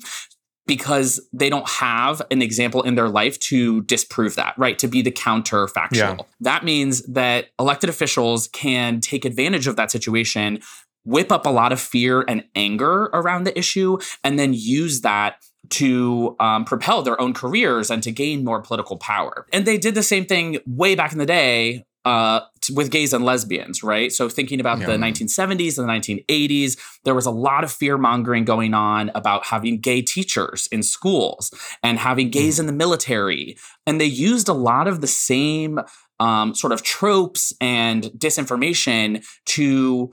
because 0.68 1.28
they 1.34 1.50
don't 1.50 1.68
have 1.68 2.22
an 2.32 2.42
example 2.42 2.82
in 2.84 2.96
their 2.96 3.10
life 3.10 3.40
to 3.40 3.82
disprove 3.84 4.36
that, 4.36 4.54
right? 4.58 4.78
To 4.80 4.88
be 4.88 5.02
the 5.02 5.12
counterfactual. 5.12 5.92
Yeah. 5.96 6.18
That 6.40 6.64
means 6.64 7.02
that 7.08 7.48
elected 7.60 7.90
officials 7.90 8.48
can 8.50 9.02
take 9.02 9.26
advantage 9.26 9.68
of 9.68 9.76
that 9.76 9.92
situation 9.92 10.60
whip 11.04 11.32
up 11.32 11.46
a 11.46 11.50
lot 11.50 11.72
of 11.72 11.80
fear 11.80 12.24
and 12.28 12.44
anger 12.56 13.06
around 13.14 13.44
the 13.44 13.58
issue 13.58 13.98
and 14.24 14.38
then 14.38 14.54
use 14.54 15.02
that 15.02 15.36
to 15.70 16.36
um, 16.40 16.66
propel 16.66 17.02
their 17.02 17.20
own 17.20 17.34
careers 17.34 17.90
and 17.90 18.04
to 18.04 18.12
gain 18.12 18.44
more 18.44 18.62
political 18.62 18.98
power. 18.98 19.46
And 19.54 19.66
they 19.66 19.78
did 19.78 19.96
the 19.96 20.04
same 20.04 20.26
thing 20.26 20.58
way 20.66 20.96
back 20.96 21.12
in 21.12 21.18
the 21.18 21.26
day 21.26 21.86
uh, 22.04 22.42
with 22.74 22.90
gays 22.90 23.14
and 23.14 23.24
lesbians, 23.24 23.84
right? 23.84 24.12
So 24.12 24.28
thinking 24.28 24.60
about 24.60 24.80
yeah. 24.80 24.88
the 24.88 24.94
1970s 24.94 25.78
and 25.78 25.88
the 25.88 26.24
1980s, 26.26 26.78
there 27.04 27.14
was 27.14 27.26
a 27.26 27.32
lot 27.32 27.64
of 27.64 27.72
fear 27.72 27.98
mongering 27.98 28.44
going 28.44 28.74
on 28.74 29.12
about 29.14 29.46
having 29.46 29.80
gay 29.80 30.02
teachers 30.02 30.68
in 30.72 30.82
schools 30.82 31.54
and 31.84 32.00
having 32.00 32.30
gays 32.30 32.58
mm. 32.58 32.62
in 32.62 32.66
the 32.66 32.74
military. 32.74 33.56
And 33.86 34.02
they 34.02 34.06
used 34.06 34.50
a 34.50 34.54
lot 34.54 34.88
of 34.88 35.02
the 35.02 35.08
same 35.08 35.80
um, 36.20 36.56
sort 36.56 36.74
of 36.74 36.84
tropes 36.84 37.54
and 37.62 38.06
disinformation 38.18 39.24
to 39.46 40.12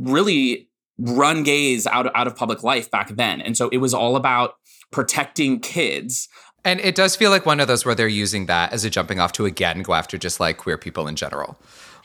really 0.00 0.68
run 0.98 1.42
gays 1.42 1.86
out 1.86 2.06
of, 2.06 2.12
out 2.14 2.26
of 2.26 2.36
public 2.36 2.62
life 2.62 2.90
back 2.90 3.10
then. 3.10 3.40
And 3.40 3.56
so 3.56 3.68
it 3.70 3.78
was 3.78 3.94
all 3.94 4.16
about 4.16 4.54
protecting 4.90 5.60
kids. 5.60 6.28
And 6.64 6.80
it 6.80 6.94
does 6.94 7.16
feel 7.16 7.30
like 7.30 7.46
one 7.46 7.60
of 7.60 7.68
those 7.68 7.84
where 7.86 7.94
they're 7.94 8.08
using 8.08 8.46
that 8.46 8.72
as 8.72 8.84
a 8.84 8.90
jumping 8.90 9.18
off 9.18 9.32
to 9.32 9.46
again 9.46 9.82
go 9.82 9.94
after 9.94 10.18
just 10.18 10.40
like 10.40 10.58
queer 10.58 10.76
people 10.76 11.08
in 11.08 11.16
general. 11.16 11.58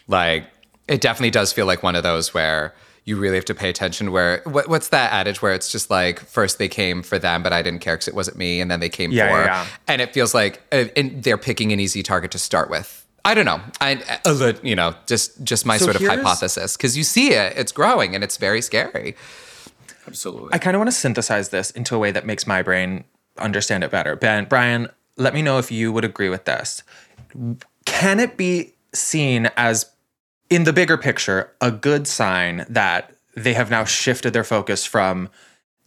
Like 0.08 0.46
it 0.88 1.02
definitely 1.02 1.32
does 1.32 1.52
feel 1.52 1.66
like 1.66 1.84
one 1.84 1.96
of 1.96 2.04
those 2.04 2.34
where 2.34 2.74
you 3.06 3.16
really 3.18 3.36
have 3.36 3.46
to 3.46 3.56
pay 3.56 3.70
attention 3.70 4.12
where 4.12 4.42
what, 4.46 4.68
what's 4.68 4.90
that 4.90 5.12
adage 5.14 5.42
where 5.42 5.54
it's 5.54 5.72
just 5.72 5.90
like 5.90 6.20
first 6.20 6.58
they 6.58 6.68
came 6.68 7.04
for 7.04 7.20
them 7.20 7.44
but 7.44 7.54
i 7.54 7.62
didn't 7.62 7.80
care 7.80 7.96
because 7.96 8.08
it 8.08 8.16
wasn't 8.16 8.36
me 8.36 8.60
and 8.60 8.70
then 8.70 8.80
they 8.80 8.90
came 8.90 9.12
yeah, 9.12 9.28
for 9.28 9.40
yeah, 9.40 9.46
yeah. 9.46 9.68
and 9.88 10.02
it 10.02 10.12
feels 10.12 10.34
like 10.34 10.62
uh, 10.72 10.86
and 10.98 11.24
they're 11.24 11.38
picking 11.38 11.72
an 11.72 11.80
easy 11.80 12.02
target 12.04 12.32
to 12.32 12.40
start 12.40 12.70
with 12.70 13.05
I 13.26 13.34
don't 13.34 13.46
know. 13.46 13.60
I, 13.82 14.20
uh, 14.24 14.54
you 14.62 14.76
know, 14.76 14.94
just 15.08 15.44
just 15.44 15.66
my 15.66 15.78
so 15.78 15.86
sort 15.86 15.96
of 15.98 16.04
hypothesis 16.04 16.78
because 16.78 16.96
you 16.96 17.04
see 17.04 17.34
it, 17.34 17.58
it's 17.58 17.72
growing, 17.72 18.14
and 18.14 18.24
it's 18.24 18.38
very 18.38 18.62
scary. 18.62 19.16
Absolutely. 20.08 20.50
I 20.54 20.60
kind 20.60 20.76
of 20.76 20.80
want 20.80 20.90
to 20.90 20.96
synthesize 20.96 21.50
this 21.50 21.72
into 21.72 21.96
a 21.96 22.00
way 22.00 22.12
that 22.12 22.26
makes 22.26 22.46
my 22.46 22.62
brain 22.62 23.04
understand 23.40 23.84
it 23.84 23.90
better. 23.90 24.16
Ben, 24.16 24.46
Brian, 24.46 24.90
let 25.18 25.34
me 25.34 25.42
know 25.42 25.58
if 25.58 25.72
you 25.72 25.92
would 25.92 26.06
agree 26.06 26.30
with 26.30 26.46
this. 26.46 26.84
Can 27.86 28.20
it 28.20 28.38
be 28.38 28.74
seen 28.94 29.50
as, 29.58 29.92
in 30.50 30.64
the 30.64 30.74
bigger 30.74 30.98
picture, 30.98 31.52
a 31.60 31.72
good 31.72 32.08
sign 32.08 32.66
that 32.70 33.16
they 33.36 33.54
have 33.54 33.70
now 33.70 33.84
shifted 33.84 34.34
their 34.34 34.44
focus 34.44 34.86
from 34.86 35.30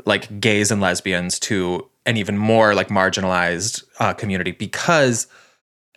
like 0.04 0.40
gays 0.40 0.70
and 0.70 0.80
lesbians 0.80 1.38
to 1.38 1.88
an 2.04 2.16
even 2.16 2.36
more 2.36 2.74
like 2.74 2.88
marginalized 2.88 3.84
uh, 4.00 4.12
community 4.12 4.50
because 4.50 5.26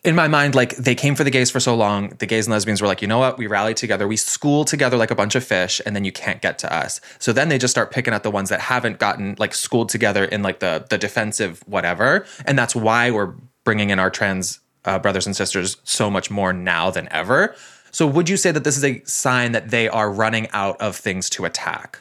in 0.03 0.15
my 0.15 0.27
mind, 0.27 0.55
like 0.55 0.75
they 0.77 0.95
came 0.95 1.13
for 1.13 1.23
the 1.23 1.29
gays 1.29 1.51
for 1.51 1.59
so 1.59 1.75
long. 1.75 2.09
The 2.17 2.25
gays 2.25 2.47
and 2.47 2.51
lesbians 2.51 2.81
were 2.81 2.87
like, 2.87 3.03
you 3.03 3.07
know 3.07 3.19
what? 3.19 3.37
We 3.37 3.45
rallied 3.45 3.77
together. 3.77 4.07
We 4.07 4.17
school 4.17 4.65
together 4.65 4.97
like 4.97 5.11
a 5.11 5.15
bunch 5.15 5.35
of 5.35 5.43
fish, 5.43 5.79
and 5.85 5.95
then 5.95 6.05
you 6.05 6.11
can't 6.11 6.41
get 6.41 6.57
to 6.59 6.73
us. 6.73 7.01
So 7.19 7.31
then 7.31 7.49
they 7.49 7.59
just 7.59 7.71
start 7.71 7.91
picking 7.91 8.13
at 8.13 8.23
the 8.23 8.31
ones 8.31 8.49
that 8.49 8.61
haven't 8.61 8.97
gotten 8.97 9.35
like 9.37 9.53
schooled 9.53 9.89
together 9.89 10.25
in 10.25 10.41
like 10.41 10.59
the 10.59 10.85
the 10.89 10.97
defensive 10.97 11.61
whatever. 11.67 12.25
And 12.45 12.57
that's 12.57 12.75
why 12.75 13.11
we're 13.11 13.35
bringing 13.63 13.91
in 13.91 13.99
our 13.99 14.09
trans 14.09 14.59
uh, 14.85 14.97
brothers 14.97 15.27
and 15.27 15.35
sisters 15.35 15.77
so 15.83 16.09
much 16.09 16.31
more 16.31 16.51
now 16.51 16.89
than 16.89 17.07
ever. 17.11 17.55
So 17.91 18.07
would 18.07 18.27
you 18.27 18.37
say 18.37 18.51
that 18.51 18.63
this 18.63 18.77
is 18.77 18.85
a 18.85 19.03
sign 19.03 19.51
that 19.51 19.69
they 19.69 19.87
are 19.87 20.11
running 20.11 20.49
out 20.51 20.81
of 20.81 20.95
things 20.95 21.29
to 21.31 21.45
attack? 21.45 21.99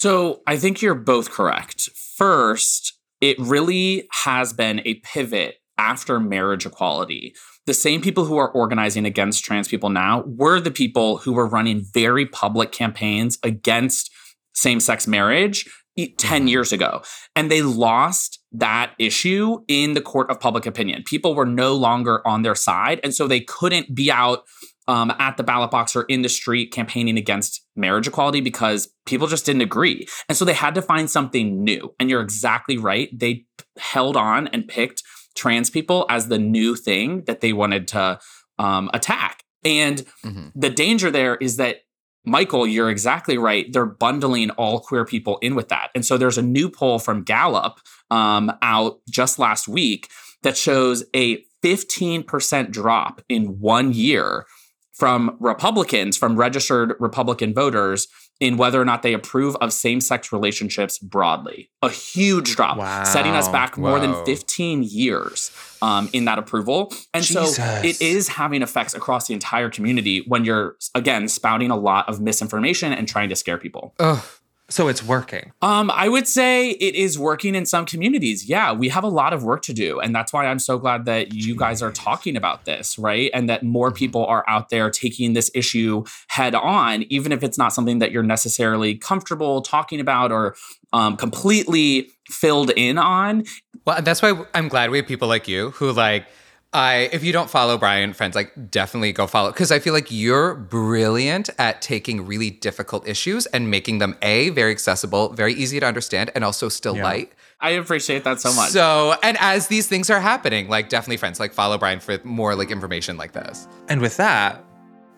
So 0.00 0.40
I 0.46 0.56
think 0.56 0.82
you're 0.82 0.94
both 0.94 1.30
correct. 1.30 1.90
First, 2.16 2.94
it 3.20 3.38
really 3.38 4.08
has 4.24 4.52
been 4.52 4.80
a 4.84 4.94
pivot 4.94 5.59
after 5.80 6.20
marriage 6.20 6.66
equality. 6.66 7.34
The 7.66 7.74
same 7.74 8.02
people 8.02 8.26
who 8.26 8.36
are 8.36 8.50
organizing 8.50 9.06
against 9.06 9.42
trans 9.42 9.66
people 9.66 9.88
now 9.88 10.22
were 10.26 10.60
the 10.60 10.70
people 10.70 11.16
who 11.16 11.32
were 11.32 11.46
running 11.46 11.82
very 11.94 12.26
public 12.26 12.70
campaigns 12.70 13.38
against 13.42 14.10
same 14.54 14.78
sex 14.78 15.06
marriage 15.06 15.66
10 15.96 16.06
mm-hmm. 16.06 16.48
years 16.48 16.72
ago. 16.72 17.02
And 17.34 17.50
they 17.50 17.62
lost 17.62 18.40
that 18.52 18.92
issue 18.98 19.58
in 19.68 19.94
the 19.94 20.00
court 20.02 20.30
of 20.30 20.38
public 20.38 20.66
opinion. 20.66 21.02
People 21.04 21.34
were 21.34 21.46
no 21.46 21.74
longer 21.74 22.26
on 22.26 22.42
their 22.42 22.54
side. 22.54 23.00
And 23.02 23.14
so 23.14 23.26
they 23.26 23.40
couldn't 23.40 23.94
be 23.94 24.10
out 24.10 24.44
um, 24.86 25.12
at 25.18 25.36
the 25.36 25.44
ballot 25.44 25.70
box 25.70 25.94
or 25.94 26.02
in 26.02 26.22
the 26.22 26.28
street 26.28 26.72
campaigning 26.72 27.16
against 27.16 27.64
marriage 27.76 28.08
equality 28.08 28.40
because 28.40 28.92
people 29.06 29.28
just 29.28 29.46
didn't 29.46 29.62
agree. 29.62 30.06
And 30.28 30.36
so 30.36 30.44
they 30.44 30.52
had 30.52 30.74
to 30.74 30.82
find 30.82 31.08
something 31.08 31.62
new. 31.62 31.94
And 31.98 32.10
you're 32.10 32.20
exactly 32.20 32.76
right. 32.76 33.08
They 33.16 33.44
held 33.78 34.16
on 34.16 34.48
and 34.48 34.66
picked 34.66 35.02
trans 35.34 35.70
people 35.70 36.06
as 36.08 36.28
the 36.28 36.38
new 36.38 36.76
thing 36.76 37.22
that 37.24 37.40
they 37.40 37.52
wanted 37.52 37.88
to 37.88 38.18
um, 38.58 38.90
attack. 38.92 39.44
And 39.64 40.04
mm-hmm. 40.24 40.48
the 40.54 40.70
danger 40.70 41.10
there 41.10 41.36
is 41.36 41.56
that 41.56 41.78
Michael, 42.24 42.66
you're 42.66 42.90
exactly 42.90 43.38
right. 43.38 43.72
They're 43.72 43.86
bundling 43.86 44.50
all 44.50 44.80
queer 44.80 45.04
people 45.04 45.38
in 45.38 45.54
with 45.54 45.68
that. 45.68 45.90
And 45.94 46.04
so 46.04 46.18
there's 46.18 46.38
a 46.38 46.42
new 46.42 46.68
poll 46.68 46.98
from 46.98 47.22
Gallup 47.22 47.80
um, 48.10 48.52
out 48.60 49.00
just 49.08 49.38
last 49.38 49.66
week 49.66 50.08
that 50.42 50.56
shows 50.56 51.04
a 51.14 51.42
15% 51.62 52.70
drop 52.70 53.22
in 53.28 53.58
one 53.60 53.92
year 53.92 54.46
from 54.92 55.36
Republicans, 55.40 56.16
from 56.16 56.36
registered 56.36 56.94
Republican 57.00 57.54
voters 57.54 58.06
in 58.40 58.56
whether 58.56 58.80
or 58.80 58.84
not 58.84 59.02
they 59.02 59.12
approve 59.12 59.54
of 59.56 59.72
same 59.72 60.00
sex 60.00 60.32
relationships 60.32 60.98
broadly. 60.98 61.70
A 61.82 61.90
huge 61.90 62.56
drop, 62.56 62.78
wow. 62.78 63.04
setting 63.04 63.32
us 63.32 63.48
back 63.48 63.76
more 63.76 63.98
Whoa. 63.98 64.00
than 64.00 64.24
15 64.24 64.82
years 64.82 65.50
um, 65.82 66.08
in 66.12 66.24
that 66.24 66.38
approval. 66.38 66.92
And 67.12 67.22
Jesus. 67.22 67.56
so 67.56 67.62
it 67.84 68.00
is 68.00 68.28
having 68.28 68.62
effects 68.62 68.94
across 68.94 69.28
the 69.28 69.34
entire 69.34 69.68
community 69.68 70.24
when 70.26 70.44
you're, 70.44 70.76
again, 70.94 71.28
spouting 71.28 71.70
a 71.70 71.76
lot 71.76 72.08
of 72.08 72.20
misinformation 72.20 72.92
and 72.92 73.06
trying 73.06 73.28
to 73.28 73.36
scare 73.36 73.58
people. 73.58 73.94
Ugh. 73.98 74.24
So 74.70 74.86
it's 74.86 75.02
working. 75.02 75.52
Um, 75.62 75.90
I 75.90 76.08
would 76.08 76.28
say 76.28 76.70
it 76.70 76.94
is 76.94 77.18
working 77.18 77.56
in 77.56 77.66
some 77.66 77.84
communities. 77.84 78.48
Yeah, 78.48 78.72
we 78.72 78.88
have 78.88 79.02
a 79.02 79.08
lot 79.08 79.32
of 79.32 79.42
work 79.42 79.62
to 79.62 79.72
do. 79.72 79.98
And 79.98 80.14
that's 80.14 80.32
why 80.32 80.46
I'm 80.46 80.60
so 80.60 80.78
glad 80.78 81.04
that 81.06 81.34
you 81.34 81.56
guys 81.56 81.82
are 81.82 81.90
talking 81.90 82.36
about 82.36 82.64
this, 82.64 82.96
right? 82.96 83.30
And 83.34 83.48
that 83.48 83.64
more 83.64 83.88
mm-hmm. 83.88 83.96
people 83.96 84.26
are 84.26 84.44
out 84.48 84.68
there 84.70 84.88
taking 84.88 85.32
this 85.32 85.50
issue 85.54 86.04
head 86.28 86.54
on, 86.54 87.02
even 87.10 87.32
if 87.32 87.42
it's 87.42 87.58
not 87.58 87.72
something 87.72 87.98
that 87.98 88.12
you're 88.12 88.22
necessarily 88.22 88.94
comfortable 88.94 89.60
talking 89.60 89.98
about 89.98 90.30
or 90.30 90.54
um, 90.92 91.16
completely 91.16 92.08
filled 92.28 92.70
in 92.70 92.96
on. 92.96 93.44
Well, 93.84 94.00
that's 94.02 94.22
why 94.22 94.44
I'm 94.54 94.68
glad 94.68 94.90
we 94.90 94.98
have 94.98 95.06
people 95.06 95.26
like 95.26 95.48
you 95.48 95.70
who 95.72 95.92
like 95.92 96.26
I 96.72 97.08
if 97.12 97.24
you 97.24 97.32
don't 97.32 97.50
follow 97.50 97.76
Brian 97.78 98.12
friends 98.12 98.36
like 98.36 98.70
definitely 98.70 99.12
go 99.12 99.26
follow 99.26 99.50
because 99.50 99.72
I 99.72 99.80
feel 99.80 99.92
like 99.92 100.10
you're 100.10 100.54
brilliant 100.54 101.50
at 101.58 101.82
taking 101.82 102.24
really 102.26 102.50
difficult 102.50 103.08
issues 103.08 103.46
and 103.46 103.70
making 103.70 103.98
them 103.98 104.16
a 104.22 104.50
very 104.50 104.70
accessible, 104.70 105.30
very 105.30 105.52
easy 105.54 105.80
to 105.80 105.86
understand 105.86 106.30
and 106.34 106.44
also 106.44 106.68
still 106.68 106.96
yeah. 106.96 107.04
light. 107.04 107.32
I 107.60 107.70
appreciate 107.70 108.24
that 108.24 108.40
so 108.40 108.52
much. 108.54 108.70
So, 108.70 109.16
and 109.22 109.36
as 109.40 109.66
these 109.66 109.86
things 109.86 110.10
are 110.10 110.20
happening, 110.20 110.68
like 110.68 110.88
definitely 110.88 111.18
friends, 111.18 111.40
like 111.40 111.52
follow 111.52 111.76
Brian 111.76 112.00
for 112.00 112.18
more 112.24 112.54
like 112.54 112.70
information 112.70 113.16
like 113.16 113.32
this. 113.32 113.68
And 113.88 114.00
with 114.00 114.16
that, 114.16 114.64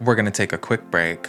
we're 0.01 0.17
going 0.17 0.27
to 0.27 0.33
take 0.33 0.53
a 0.53 0.59
quick 0.59 0.91
break. 0.91 1.29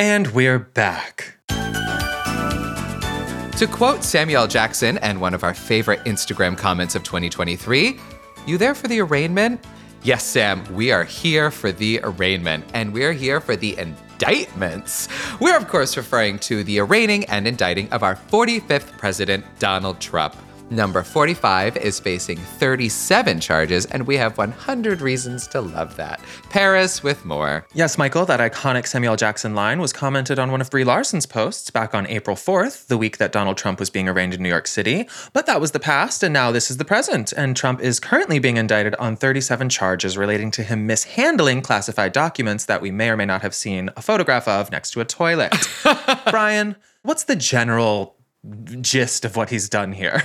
And 0.00 0.28
we're 0.28 0.58
back. 0.58 1.36
To 3.58 3.66
quote 3.70 4.02
Samuel 4.02 4.46
Jackson 4.46 4.96
and 4.96 5.20
one 5.20 5.34
of 5.34 5.44
our 5.44 5.52
favorite 5.52 6.02
Instagram 6.04 6.56
comments 6.56 6.94
of 6.94 7.04
2023, 7.04 8.00
you 8.46 8.56
there 8.56 8.74
for 8.74 8.88
the 8.88 8.98
arraignment? 9.00 9.62
Yes, 10.02 10.24
Sam, 10.24 10.64
we 10.74 10.90
are 10.90 11.04
here 11.04 11.50
for 11.50 11.70
the 11.70 12.00
arraignment, 12.02 12.64
and 12.72 12.94
we're 12.94 13.12
here 13.12 13.42
for 13.42 13.56
the 13.56 13.76
indictments. 13.76 15.06
We're, 15.38 15.58
of 15.58 15.68
course, 15.68 15.98
referring 15.98 16.38
to 16.38 16.64
the 16.64 16.78
arraigning 16.78 17.26
and 17.26 17.46
indicting 17.46 17.92
of 17.92 18.02
our 18.02 18.16
45th 18.16 18.96
president, 18.96 19.44
Donald 19.58 20.00
Trump. 20.00 20.34
Number 20.72 21.02
45 21.02 21.78
is 21.78 21.98
facing 21.98 22.38
37 22.38 23.40
charges, 23.40 23.86
and 23.86 24.06
we 24.06 24.16
have 24.16 24.38
100 24.38 25.00
reasons 25.00 25.48
to 25.48 25.60
love 25.60 25.96
that. 25.96 26.20
Paris 26.48 27.02
with 27.02 27.24
more. 27.24 27.66
Yes, 27.74 27.98
Michael, 27.98 28.24
that 28.26 28.38
iconic 28.38 28.86
Samuel 28.86 29.16
Jackson 29.16 29.56
line 29.56 29.80
was 29.80 29.92
commented 29.92 30.38
on 30.38 30.52
one 30.52 30.60
of 30.60 30.70
Brie 30.70 30.84
Larson's 30.84 31.26
posts 31.26 31.72
back 31.72 31.92
on 31.92 32.06
April 32.06 32.36
4th, 32.36 32.86
the 32.86 32.96
week 32.96 33.18
that 33.18 33.32
Donald 33.32 33.56
Trump 33.56 33.80
was 33.80 33.90
being 33.90 34.08
arraigned 34.08 34.32
in 34.32 34.44
New 34.44 34.48
York 34.48 34.68
City. 34.68 35.08
But 35.32 35.46
that 35.46 35.60
was 35.60 35.72
the 35.72 35.80
past, 35.80 36.22
and 36.22 36.32
now 36.32 36.52
this 36.52 36.70
is 36.70 36.76
the 36.76 36.84
present. 36.84 37.32
And 37.32 37.56
Trump 37.56 37.80
is 37.80 37.98
currently 37.98 38.38
being 38.38 38.56
indicted 38.56 38.94
on 38.94 39.16
37 39.16 39.70
charges 39.70 40.16
relating 40.16 40.52
to 40.52 40.62
him 40.62 40.86
mishandling 40.86 41.62
classified 41.62 42.12
documents 42.12 42.66
that 42.66 42.80
we 42.80 42.92
may 42.92 43.10
or 43.10 43.16
may 43.16 43.26
not 43.26 43.42
have 43.42 43.56
seen 43.56 43.90
a 43.96 44.02
photograph 44.02 44.46
of 44.46 44.70
next 44.70 44.92
to 44.92 45.00
a 45.00 45.04
toilet. 45.04 45.52
Brian, 46.30 46.76
what's 47.02 47.24
the 47.24 47.34
general 47.34 48.14
gist 48.80 49.24
of 49.24 49.34
what 49.34 49.50
he's 49.50 49.68
done 49.68 49.90
here? 49.90 50.22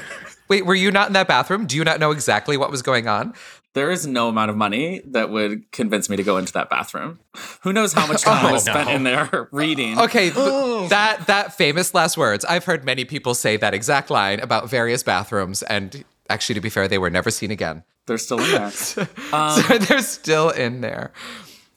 Wait, 0.47 0.65
were 0.65 0.75
you 0.75 0.91
not 0.91 1.07
in 1.07 1.13
that 1.13 1.27
bathroom? 1.27 1.65
Do 1.65 1.75
you 1.75 1.83
not 1.83 1.99
know 1.99 2.11
exactly 2.11 2.57
what 2.57 2.71
was 2.71 2.81
going 2.81 3.07
on? 3.07 3.33
There 3.73 3.91
is 3.91 4.07
no 4.07 4.29
amount 4.29 4.51
of 4.51 4.55
money 4.55 5.01
that 5.05 5.29
would 5.29 5.69
convince 5.73 6.09
me 6.09 6.15
to 6.15 6.23
go 6.23 6.37
into 6.37 6.53
that 6.53 6.69
bathroom. 6.69 7.19
Who 7.63 7.73
knows 7.73 7.91
how 7.91 8.07
much 8.07 8.21
time 8.21 8.45
Oh, 8.49 8.53
was 8.53 8.63
spent 8.63 8.89
in 8.89 9.03
there 9.03 9.49
reading? 9.51 9.99
Okay, 9.99 10.29
th- 10.29 10.89
that 10.89 11.25
that 11.27 11.53
famous 11.53 11.93
last 11.93 12.17
words. 12.17 12.45
I've 12.45 12.63
heard 12.63 12.85
many 12.85 13.03
people 13.03 13.35
say 13.35 13.57
that 13.57 13.73
exact 13.73 14.09
line 14.09 14.39
about 14.39 14.69
various 14.69 15.03
bathrooms, 15.03 15.61
and 15.63 16.05
actually, 16.29 16.55
to 16.55 16.61
be 16.61 16.69
fair, 16.69 16.87
they 16.87 16.97
were 16.97 17.09
never 17.09 17.29
seen 17.29 17.51
again. 17.51 17.83
They're 18.05 18.17
still 18.17 18.39
in 18.39 18.51
there. 18.51 18.71
Um, 19.33 19.61
so 19.61 19.77
they're 19.77 19.99
still 20.01 20.51
in 20.51 20.79
there. 20.79 21.11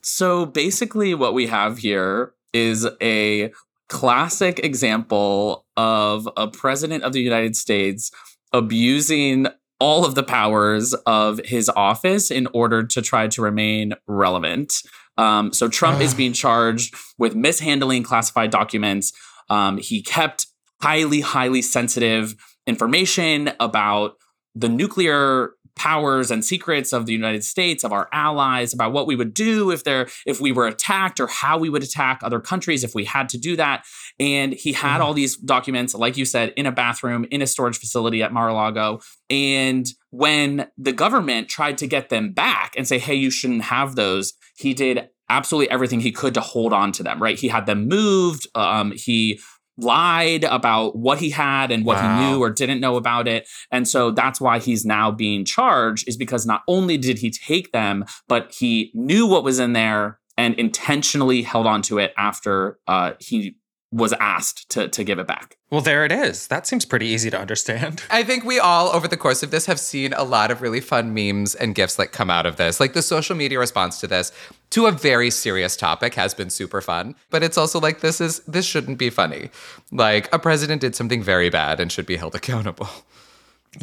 So 0.01 0.47
basically, 0.47 1.15
what 1.15 1.35
we 1.35 1.49
have 1.49 1.79
here 1.79 2.33
is 2.53 2.87
a 3.03 3.51
classic 3.89 4.61
example 4.61 5.65
of 5.77 6.29
a 6.37 6.47
president 6.47 7.03
of 7.03 7.13
the 7.13 7.21
United 7.21 7.57
States 7.57 8.13
abusing 8.53 9.47
all 9.81 10.05
of 10.05 10.15
the 10.15 10.23
powers 10.23 10.95
of 11.07 11.41
his 11.45 11.69
office 11.69 12.31
in 12.31 12.49
order 12.53 12.83
to 12.83 13.01
try 13.01 13.29
to 13.29 13.43
remain 13.43 13.95
relevant. 14.07 14.75
Um, 15.17 15.53
so 15.53 15.69
Trump 15.69 16.01
is 16.01 16.15
being 16.15 16.33
charged 16.45 16.95
with 17.17 17.35
mishandling 17.35 18.03
classified 18.03 18.51
documents. 18.51 19.13
Um, 19.49 19.79
he 19.79 20.03
kept 20.03 20.47
highly, 20.83 21.21
highly 21.21 21.63
sensitive 21.63 22.35
information 22.67 23.51
about 23.61 24.17
the 24.55 24.69
nuclear 24.69 25.53
powers 25.79 26.31
and 26.31 26.45
secrets 26.45 26.93
of 26.93 27.07
the 27.07 27.13
United 27.13 27.45
States, 27.45 27.85
of 27.85 27.93
our 27.93 28.09
allies, 28.13 28.75
about 28.75 28.93
what 28.93 29.07
we 29.07 29.17
would 29.17 29.33
do 29.33 29.71
if 29.71 29.85
there 29.85 30.09
if 30.27 30.41
we 30.41 30.53
were 30.53 30.67
attacked 30.67 31.21
or 31.21 31.29
how 31.29 31.57
we 31.57 31.71
would 31.71 31.83
attack 31.83 32.21
other 32.23 32.41
countries 32.41 32.85
if 32.85 32.95
we 32.95 33.05
had 33.05 33.29
to 33.31 33.39
do 33.39 33.57
that. 33.57 33.85
And 34.21 34.53
he 34.53 34.73
had 34.73 35.01
all 35.01 35.15
these 35.15 35.37
documents, 35.37 35.95
like 35.95 36.17
you 36.17 36.25
said, 36.25 36.53
in 36.57 36.67
a 36.67 36.73
bathroom, 36.73 37.25
in 37.31 37.41
a 37.41 37.47
storage 37.47 37.79
facility 37.79 38.23
at 38.23 38.33
Mar-a-Lago. 38.33 39.01
And 39.31 39.87
when 40.11 40.69
the 40.77 40.93
government 40.93 41.49
tried 41.49 41.79
to 41.79 41.87
get 41.87 42.09
them 42.09 42.33
back 42.33 42.75
and 42.77 42.89
say, 42.89 42.99
hey, 42.99 43.15
you 43.15 43.31
shouldn't 43.31 43.63
have 43.63 43.95
those, 43.95 44.35
he 44.57 44.75
did 44.75 45.09
absolutely 45.29 45.71
everything 45.71 46.01
he 46.01 46.11
could 46.11 46.35
to 46.35 46.41
hold 46.41 46.73
on 46.73 46.91
to 46.93 47.03
them, 47.03 47.23
right? 47.23 47.39
He 47.39 47.49
had 47.49 47.67
them 47.67 47.87
moved. 47.87 48.47
Um, 48.55 48.93
he 48.97 49.39
lied 49.79 50.45
about 50.45 50.97
what 50.97 51.19
he 51.19 51.31
had 51.31 51.71
and 51.71 51.85
what 51.85 51.97
Wow. 51.97 52.19
he 52.19 52.25
knew 52.31 52.43
or 52.43 52.51
didn't 52.51 52.81
know 52.81 52.97
about 52.97 53.27
it. 53.29 53.49
And 53.71 53.87
so 53.89 54.11
that's 54.11 54.41
why 54.41 54.59
he's 54.59 54.85
now 54.85 55.11
being 55.11 55.45
charged 55.45 56.09
is 56.09 56.17
because 56.17 56.45
not 56.47 56.63
only 56.69 56.99
did 56.99 57.19
he 57.19 57.31
take 57.31 57.73
them, 57.73 58.05
but 58.27 58.53
he 58.53 58.91
knew 58.95 59.27
what 59.27 59.45
was 59.45 59.59
in 59.59 59.73
there 59.73 60.19
and 60.37 60.55
intentionally 60.55 61.43
held 61.43 61.67
on 61.67 61.83
to 61.83 61.99
it 61.99 62.13
after 62.17 62.79
uh, 62.87 63.13
he 63.19 63.57
was 63.91 64.13
asked 64.15 64.69
to 64.71 64.89
to 64.89 65.05
give 65.05 65.19
it 65.19 65.27
back. 65.27 65.57
Well, 65.71 65.81
there 65.81 66.05
it 66.05 66.13
is. 66.13 66.47
That 66.49 66.67
seems 66.67 66.85
pretty 66.85 67.07
easy 67.07 67.31
to 67.31 67.39
understand. 67.39 68.03
I 68.11 68.23
think 68.23 68.45
we 68.45 68.59
all, 68.59 68.89
over 68.89 69.07
the 69.07 69.17
course 69.17 69.43
of 69.43 69.51
this, 69.51 69.67
have 69.67 69.79
seen 69.79 70.13
a 70.15 70.25
lot 70.25 70.51
of 70.51 70.63
really 70.63 70.81
fun 70.81 71.13
memes 71.13 71.55
and 71.55 71.75
gifs 71.75 71.99
like 71.99 72.13
come 72.13 72.31
out 72.31 72.47
of 72.47 72.57
this. 72.57 72.81
Like 72.81 72.95
the 72.95 73.03
social 73.03 73.37
media 73.37 73.59
response 73.59 74.01
to 74.01 74.07
this, 74.07 74.33
to 74.71 74.87
a 74.87 74.93
very 74.93 75.31
serious 75.31 75.77
topic, 75.77 76.15
has 76.15 76.35
been 76.35 76.51
super 76.51 76.81
fun. 76.81 77.15
But 77.31 77.43
it's 77.43 77.59
also 77.59 77.81
like 77.81 78.01
this 78.01 78.21
is 78.21 78.41
this 78.41 78.67
shouldn't 78.67 78.99
be 78.99 79.11
funny. 79.11 79.51
Like 79.93 80.33
a 80.33 80.39
president 80.39 80.81
did 80.81 80.95
something 80.95 81.23
very 81.23 81.51
bad 81.51 81.81
and 81.81 81.91
should 81.93 82.07
be 82.07 82.17
held 82.17 82.35
accountable. 82.35 82.89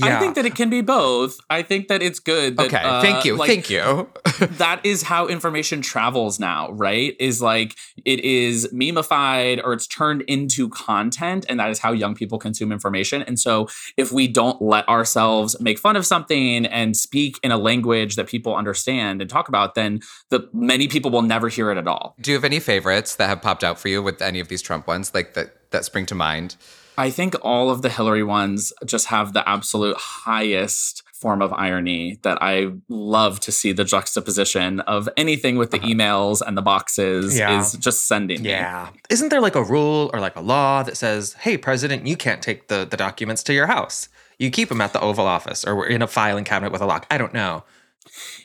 I 0.01 0.19
think 0.19 0.35
that 0.35 0.45
it 0.45 0.55
can 0.55 0.69
be 0.69 0.81
both. 0.81 1.39
I 1.49 1.61
think 1.61 1.87
that 1.87 2.01
it's 2.01 2.19
good. 2.19 2.57
That, 2.57 2.67
Okay, 2.67 2.77
uh, 2.77 3.01
thank 3.01 3.25
you, 3.25 3.35
like, 3.35 3.47
thank 3.47 3.69
you. 3.69 4.09
that 4.57 4.83
is 4.83 5.03
how 5.03 5.27
information 5.27 5.81
travels 5.81 6.39
now, 6.39 6.71
right? 6.71 7.15
Is 7.19 7.41
like 7.41 7.75
it 8.03 8.19
is 8.21 8.67
memeified 8.73 9.63
or 9.63 9.73
it's 9.73 9.87
turned 9.87 10.23
into 10.23 10.69
content, 10.69 11.45
and 11.47 11.59
that 11.59 11.69
is 11.69 11.79
how 11.79 11.91
young 11.91 12.15
people 12.15 12.39
consume 12.39 12.71
information. 12.71 13.21
And 13.21 13.39
so, 13.39 13.67
if 13.97 14.11
we 14.11 14.27
don't 14.27 14.61
let 14.61 14.87
ourselves 14.89 15.59
make 15.59 15.79
fun 15.79 15.95
of 15.95 16.05
something 16.05 16.65
and 16.65 16.97
speak 16.97 17.39
in 17.43 17.51
a 17.51 17.57
language 17.57 18.15
that 18.15 18.27
people 18.27 18.55
understand 18.55 19.21
and 19.21 19.29
talk 19.29 19.47
about, 19.47 19.75
then 19.75 19.99
the 20.29 20.49
many 20.53 20.87
people 20.87 21.11
will 21.11 21.21
never 21.21 21.47
hear 21.47 21.71
it 21.71 21.77
at 21.77 21.87
all. 21.87 22.15
Do 22.19 22.31
you 22.31 22.37
have 22.37 22.45
any 22.45 22.59
favorites 22.59 23.15
that 23.15 23.27
have 23.27 23.41
popped 23.41 23.63
out 23.63 23.79
for 23.79 23.87
you 23.87 24.01
with 24.01 24.21
any 24.21 24.39
of 24.39 24.47
these 24.47 24.61
Trump 24.61 24.87
ones, 24.87 25.13
like 25.13 25.33
that 25.35 25.71
that 25.71 25.85
spring 25.85 26.05
to 26.07 26.15
mind? 26.15 26.55
I 26.97 27.09
think 27.09 27.35
all 27.41 27.69
of 27.69 27.81
the 27.81 27.89
Hillary 27.89 28.23
ones 28.23 28.73
just 28.85 29.07
have 29.07 29.33
the 29.33 29.47
absolute 29.47 29.97
highest 29.97 31.03
form 31.13 31.41
of 31.41 31.53
irony 31.53 32.19
that 32.23 32.37
I 32.41 32.71
love 32.89 33.39
to 33.41 33.51
see 33.51 33.71
the 33.71 33.83
juxtaposition 33.83 34.81
of 34.81 35.09
anything 35.17 35.55
with 35.55 35.71
the 35.71 35.77
uh-huh. 35.77 35.87
emails 35.87 36.41
and 36.45 36.57
the 36.57 36.61
boxes 36.61 37.37
Yeah. 37.37 37.59
is 37.59 37.73
just 37.73 38.07
sending 38.07 38.43
me. 38.43 38.49
Yeah. 38.49 38.89
Isn't 39.09 39.29
there 39.29 39.41
like 39.41 39.55
a 39.55 39.63
rule 39.63 40.09
or 40.13 40.19
like 40.19 40.35
a 40.35 40.41
law 40.41 40.83
that 40.83 40.97
says, 40.97 41.33
hey, 41.33 41.57
president, 41.57 42.05
you 42.05 42.17
can't 42.17 42.41
take 42.41 42.67
the, 42.67 42.85
the 42.85 42.97
documents 42.97 43.43
to 43.43 43.53
your 43.53 43.67
house? 43.67 44.09
You 44.37 44.51
keep 44.51 44.69
them 44.69 44.81
at 44.81 44.91
the 44.93 44.99
Oval 44.99 45.25
Office 45.25 45.63
or 45.63 45.87
in 45.87 46.01
a 46.01 46.07
filing 46.07 46.43
cabinet 46.43 46.71
with 46.71 46.81
a 46.81 46.85
lock. 46.85 47.07
I 47.09 47.17
don't 47.17 47.33
know. 47.33 47.63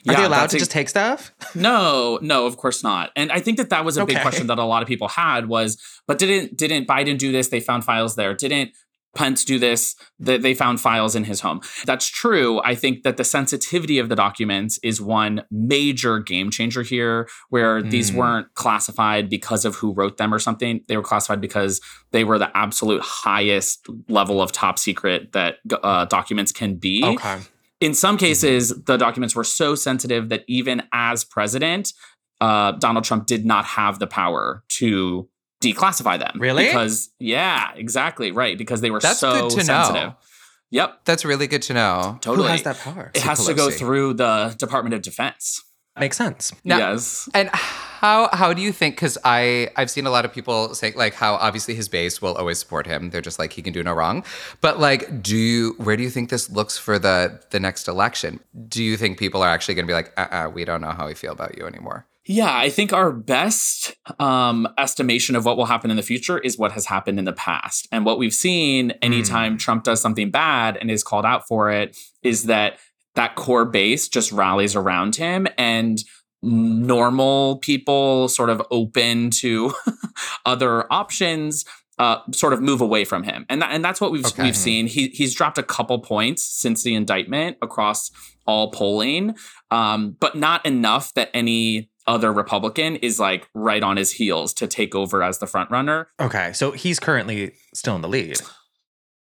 Are 0.07 0.13
Yeah, 0.13 0.19
they 0.21 0.25
allowed 0.25 0.49
to 0.51 0.57
a- 0.57 0.59
just 0.59 0.71
take 0.71 0.89
stuff? 0.89 1.31
No, 1.55 2.17
no, 2.21 2.45
of 2.45 2.57
course 2.57 2.83
not. 2.83 3.11
And 3.15 3.31
I 3.31 3.39
think 3.39 3.57
that 3.57 3.69
that 3.69 3.85
was 3.85 3.97
a 3.97 4.05
big 4.05 4.19
question 4.21 4.47
that 4.47 4.57
a 4.57 4.63
lot 4.65 4.81
of 4.81 4.87
people 4.87 5.07
had 5.09 5.47
was, 5.47 5.77
but 6.07 6.17
didn't 6.17 6.57
didn't 6.57 6.87
Biden 6.87 7.17
do 7.17 7.31
this? 7.31 7.49
They 7.49 7.59
found 7.59 7.83
files 7.83 8.15
there. 8.15 8.33
Didn't 8.33 8.71
Pence 9.13 9.43
do 9.43 9.59
this? 9.59 9.95
That 10.19 10.41
they 10.41 10.53
found 10.53 10.79
files 10.79 11.15
in 11.17 11.25
his 11.25 11.41
home. 11.41 11.59
That's 11.85 12.07
true. 12.07 12.61
I 12.63 12.75
think 12.75 13.03
that 13.03 13.17
the 13.17 13.25
sensitivity 13.25 13.99
of 13.99 14.07
the 14.07 14.15
documents 14.15 14.79
is 14.83 15.01
one 15.01 15.43
major 15.51 16.19
game 16.19 16.49
changer 16.49 16.81
here, 16.83 17.27
where 17.49 17.81
these 17.81 18.11
Mm. 18.11 18.15
weren't 18.15 18.47
classified 18.53 19.29
because 19.29 19.65
of 19.65 19.75
who 19.75 19.91
wrote 19.93 20.15
them 20.15 20.33
or 20.33 20.39
something. 20.39 20.79
They 20.87 20.95
were 20.95 21.03
classified 21.03 21.41
because 21.41 21.81
they 22.13 22.23
were 22.23 22.39
the 22.39 22.55
absolute 22.55 23.01
highest 23.01 23.85
level 24.07 24.41
of 24.41 24.53
top 24.53 24.79
secret 24.79 25.33
that 25.33 25.57
uh, 25.83 26.05
documents 26.05 26.53
can 26.53 26.75
be 26.75 27.03
Okay. 27.03 27.39
In 27.81 27.93
some 27.93 28.15
Mm-hmm. 28.15 28.25
cases, 28.25 28.83
the 28.85 28.95
documents 28.95 29.35
were 29.35 29.43
so 29.43 29.75
sensitive 29.75 30.29
that 30.29 30.43
even 30.47 30.83
as 30.93 31.25
president, 31.25 31.91
uh, 32.39 32.71
Donald 32.73 33.03
Trump 33.03 33.25
did 33.27 33.45
not 33.45 33.65
have 33.65 33.99
the 33.99 34.07
power 34.07 34.63
to 34.79 35.27
declassify 35.61 36.17
them. 36.17 36.39
Really? 36.39 36.65
Because 36.65 37.09
yeah, 37.19 37.71
exactly 37.75 38.31
right. 38.31 38.57
Because 38.57 38.81
they 38.81 38.89
were 38.91 38.99
That's 38.99 39.19
so 39.19 39.33
good 39.33 39.49
to 39.51 39.57
know. 39.57 39.63
sensitive. 39.83 40.13
Yep, 40.71 41.01
That's 41.03 41.25
really 41.25 41.47
good 41.47 41.61
to 41.63 41.73
know. 41.73 42.17
totally. 42.21 42.47
Who 42.47 42.51
has 42.53 42.63
that 42.63 42.77
power? 42.79 43.11
It 43.13 43.21
has 43.23 43.45
to 43.45 43.53
go 43.53 43.69
through 43.69 44.13
the 44.13 44.55
Department 44.57 44.93
of 44.95 45.01
Defense. 45.01 45.61
Makes 45.99 46.15
sense. 46.17 46.53
Now- 46.63 46.77
yes. 46.77 47.27
And 47.33 47.49
how 48.01 48.29
how 48.33 48.51
do 48.51 48.63
you 48.63 48.71
think? 48.71 48.95
Because 48.95 49.15
I 49.23 49.69
I've 49.77 49.91
seen 49.91 50.07
a 50.07 50.09
lot 50.09 50.25
of 50.25 50.33
people 50.33 50.73
say 50.73 50.91
like 50.93 51.13
how 51.13 51.35
obviously 51.35 51.75
his 51.75 51.87
base 51.87 52.19
will 52.19 52.33
always 52.33 52.57
support 52.57 52.87
him. 52.87 53.11
They're 53.11 53.21
just 53.21 53.37
like 53.37 53.53
he 53.53 53.61
can 53.61 53.73
do 53.73 53.83
no 53.83 53.93
wrong. 53.93 54.25
But 54.59 54.79
like, 54.79 55.21
do 55.21 55.37
you 55.37 55.75
where 55.77 55.95
do 55.95 56.01
you 56.01 56.09
think 56.09 56.31
this 56.31 56.49
looks 56.49 56.79
for 56.79 56.97
the 56.97 57.39
the 57.51 57.59
next 57.59 57.87
election? 57.87 58.39
Do 58.67 58.83
you 58.83 58.97
think 58.97 59.19
people 59.19 59.43
are 59.43 59.49
actually 59.49 59.75
going 59.75 59.85
to 59.85 59.91
be 59.91 59.93
like, 59.93 60.11
uh, 60.17 60.27
uh 60.31 60.51
we 60.51 60.65
don't 60.65 60.81
know 60.81 60.89
how 60.89 61.05
we 61.05 61.13
feel 61.13 61.31
about 61.31 61.55
you 61.59 61.67
anymore? 61.67 62.07
Yeah, 62.25 62.55
I 62.55 62.69
think 62.69 62.91
our 62.91 63.11
best 63.11 63.95
um, 64.19 64.67
estimation 64.79 65.35
of 65.35 65.45
what 65.45 65.57
will 65.57 65.65
happen 65.65 65.91
in 65.91 65.97
the 65.97 66.03
future 66.03 66.39
is 66.39 66.57
what 66.57 66.71
has 66.71 66.87
happened 66.87 67.19
in 67.19 67.25
the 67.25 67.33
past. 67.33 67.87
And 67.91 68.03
what 68.03 68.17
we've 68.17 68.33
seen 68.33 68.91
anytime 69.03 69.57
Trump 69.57 69.83
does 69.83 70.01
something 70.01 70.31
bad 70.31 70.77
and 70.77 70.89
is 70.89 71.03
called 71.03 71.25
out 71.25 71.47
for 71.47 71.69
it 71.71 71.97
is 72.23 72.45
that 72.45 72.79
that 73.15 73.35
core 73.35 73.65
base 73.65 74.07
just 74.07 74.31
rallies 74.31 74.75
around 74.75 75.15
him 75.17 75.47
and 75.57 76.03
normal 76.41 77.57
people 77.57 78.27
sort 78.27 78.49
of 78.49 78.61
open 78.71 79.29
to 79.29 79.73
other 80.45 80.91
options 80.91 81.65
uh, 81.99 82.19
sort 82.31 82.51
of 82.53 82.61
move 82.61 82.81
away 82.81 83.05
from 83.05 83.21
him, 83.21 83.45
and 83.47 83.61
that, 83.61 83.69
and 83.71 83.85
that's 83.85 84.01
what 84.01 84.11
we've 84.11 84.25
Okay. 84.25 84.41
we've 84.43 84.57
seen. 84.57 84.87
He 84.87 85.09
he's 85.09 85.35
dropped 85.35 85.59
a 85.59 85.63
couple 85.63 85.99
points 85.99 86.43
since 86.43 86.81
the 86.81 86.95
indictment 86.95 87.57
across 87.61 88.09
all 88.47 88.71
polling, 88.71 89.35
um, 89.69 90.15
but 90.19 90.35
not 90.35 90.65
enough 90.65 91.13
that 91.13 91.29
any 91.31 91.91
other 92.07 92.33
Republican 92.33 92.95
is 92.95 93.19
like 93.19 93.47
right 93.53 93.83
on 93.83 93.97
his 93.97 94.13
heels 94.13 94.51
to 94.55 94.65
take 94.65 94.95
over 94.95 95.21
as 95.21 95.37
the 95.37 95.45
front 95.45 95.69
runner. 95.69 96.07
Okay, 96.19 96.51
so 96.53 96.71
he's 96.71 96.99
currently 96.99 97.51
still 97.75 97.95
in 97.95 98.01
the 98.01 98.09
lead. 98.09 98.41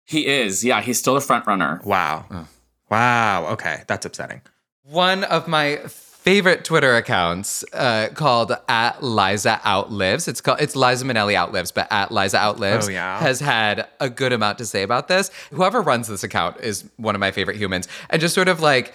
He 0.05 0.25
is, 0.25 0.65
yeah, 0.65 0.81
he's 0.81 0.97
still 0.97 1.13
the 1.13 1.21
front 1.21 1.45
runner. 1.45 1.79
Wow. 1.83 2.47
Wow. 2.89 3.47
Okay, 3.51 3.83
that's 3.87 4.05
upsetting. 4.07 4.41
One 4.81 5.23
of 5.25 5.47
my 5.47 5.77
favorite 6.23 6.63
Twitter 6.63 6.95
accounts 6.95 7.65
uh, 7.73 8.07
called 8.13 8.53
at 8.69 9.03
Liza 9.03 9.59
Outlives. 9.65 10.27
It's 10.29 10.39
called 10.41 10.61
it's 10.61 10.75
Liza 10.75 11.03
Minnelli 11.05 11.35
Outlives, 11.35 11.71
but 11.71 11.87
at 11.91 12.11
Liza 12.11 12.37
Outlives 12.37 12.87
Oh, 12.87 12.91
yeah? 12.91 13.19
has 13.19 13.39
had 13.41 13.87
a 13.99 14.09
good 14.09 14.31
amount 14.31 14.57
to 14.59 14.65
say 14.65 14.83
about 14.83 15.09
this. 15.09 15.29
Whoever 15.51 15.81
runs 15.81 16.07
this 16.07 16.23
account 16.23 16.61
is 16.61 16.89
one 16.95 17.13
of 17.15 17.19
my 17.19 17.31
favorite 17.31 17.57
humans, 17.57 17.87
and 18.09 18.21
just 18.21 18.33
sort 18.35 18.47
of 18.47 18.61
like 18.61 18.93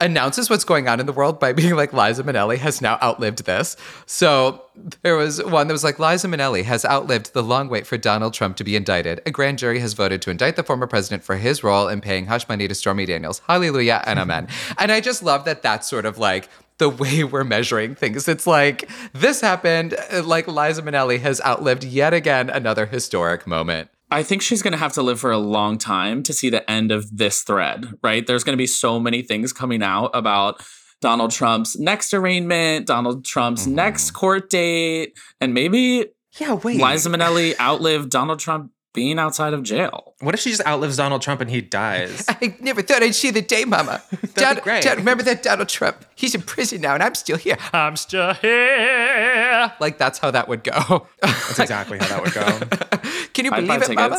announces 0.00 0.48
what's 0.48 0.62
going 0.62 0.86
on 0.86 1.00
in 1.00 1.06
the 1.06 1.12
world 1.12 1.40
by 1.40 1.52
being 1.60 1.74
like 1.74 1.92
Liza 1.92 2.22
Minnelli 2.22 2.56
has 2.58 2.80
now 2.80 2.96
outlived 3.02 3.44
this. 3.44 3.76
So 4.06 4.62
there 5.02 5.16
was 5.16 5.42
one 5.42 5.66
that 5.66 5.74
was 5.74 5.82
like 5.82 5.98
Liza 5.98 6.28
Minnelli 6.28 6.62
has 6.62 6.84
outlived 6.84 7.32
the 7.34 7.42
long 7.42 7.68
wait 7.68 7.84
for 7.88 7.96
Donald 7.96 8.32
Trump 8.34 8.56
to 8.58 8.62
be 8.64 8.76
indicted. 8.76 9.20
A 9.26 9.32
grand 9.32 9.58
jury 9.58 9.80
has 9.80 9.94
voted 9.94 10.22
to 10.22 10.30
indict 10.30 10.54
the 10.54 10.62
former 10.62 10.86
president 10.86 11.24
for 11.24 11.34
his 11.34 11.64
role 11.64 11.88
in 11.88 12.00
paying 12.00 12.26
hush 12.26 12.48
money 12.48 12.68
to 12.68 12.74
Stormy 12.76 13.06
Daniels. 13.06 13.42
Hallelujah 13.48 14.00
and 14.06 14.20
amen. 14.20 14.46
and 14.78 14.92
I 14.92 15.00
just 15.00 15.24
love 15.24 15.44
that 15.46 15.62
that's 15.62 15.88
sort 15.90 16.06
of 16.06 16.16
like 16.18 16.48
the 16.78 16.88
way 16.88 17.24
we're 17.24 17.44
measuring 17.44 17.94
things. 17.94 18.28
It's 18.28 18.46
like 18.46 18.88
this 19.12 19.40
happened, 19.40 19.94
uh, 20.12 20.22
like 20.22 20.46
Liza 20.48 20.82
Minnelli 20.82 21.20
has 21.20 21.40
outlived 21.42 21.84
yet 21.84 22.14
again 22.14 22.50
another 22.50 22.86
historic 22.86 23.46
moment. 23.46 23.90
I 24.10 24.22
think 24.22 24.40
she's 24.40 24.62
going 24.62 24.72
to 24.72 24.78
have 24.78 24.94
to 24.94 25.02
live 25.02 25.20
for 25.20 25.30
a 25.30 25.38
long 25.38 25.76
time 25.76 26.22
to 26.22 26.32
see 26.32 26.48
the 26.48 26.68
end 26.70 26.90
of 26.90 27.14
this 27.18 27.42
thread, 27.42 27.92
right? 28.02 28.26
There's 28.26 28.42
going 28.42 28.54
to 28.54 28.60
be 28.60 28.66
so 28.66 28.98
many 28.98 29.20
things 29.20 29.52
coming 29.52 29.82
out 29.82 30.10
about 30.14 30.62
Donald 31.00 31.30
Trump's 31.30 31.78
next 31.78 32.14
arraignment, 32.14 32.86
Donald 32.86 33.24
Trump's 33.24 33.66
next 33.66 34.12
court 34.12 34.48
date, 34.48 35.16
and 35.40 35.52
maybe 35.52 36.06
Yeah, 36.38 36.54
wait. 36.54 36.80
Liza 36.80 37.10
Minnelli 37.10 37.54
outlived 37.60 38.10
Donald 38.10 38.40
Trump 38.40 38.72
being 38.98 39.20
outside 39.20 39.54
of 39.54 39.62
jail. 39.62 40.12
What 40.18 40.34
if 40.34 40.40
she 40.40 40.50
just 40.50 40.66
outlives 40.66 40.96
Donald 40.96 41.22
Trump 41.22 41.40
and 41.40 41.48
he 41.48 41.60
dies? 41.60 42.24
I 42.28 42.56
never 42.58 42.82
thought 42.82 43.00
I'd 43.00 43.14
see 43.14 43.30
the 43.30 43.40
day, 43.40 43.64
Mama. 43.64 44.02
That'd 44.34 44.56
be 44.56 44.62
great. 44.62 44.82
Dad, 44.82 44.98
remember 44.98 45.22
that 45.22 45.44
Donald 45.44 45.68
Trump? 45.68 46.04
He's 46.16 46.34
in 46.34 46.42
prison 46.42 46.80
now, 46.80 46.94
and 46.94 47.02
I'm 47.04 47.14
still 47.14 47.36
here. 47.36 47.56
I'm 47.72 47.94
still 47.94 48.34
here. 48.34 49.72
Like 49.78 49.98
that's 49.98 50.18
how 50.18 50.32
that 50.32 50.48
would 50.48 50.64
go. 50.64 51.06
That's 51.22 51.60
exactly 51.60 51.98
how 51.98 52.08
that 52.08 52.22
would 52.24 52.34
go. 52.34 53.00
Can 53.34 53.44
you 53.44 53.52
I'd 53.52 53.64
believe 53.64 53.80
buy 53.80 53.86
it, 53.86 53.94
Mama? 53.94 54.18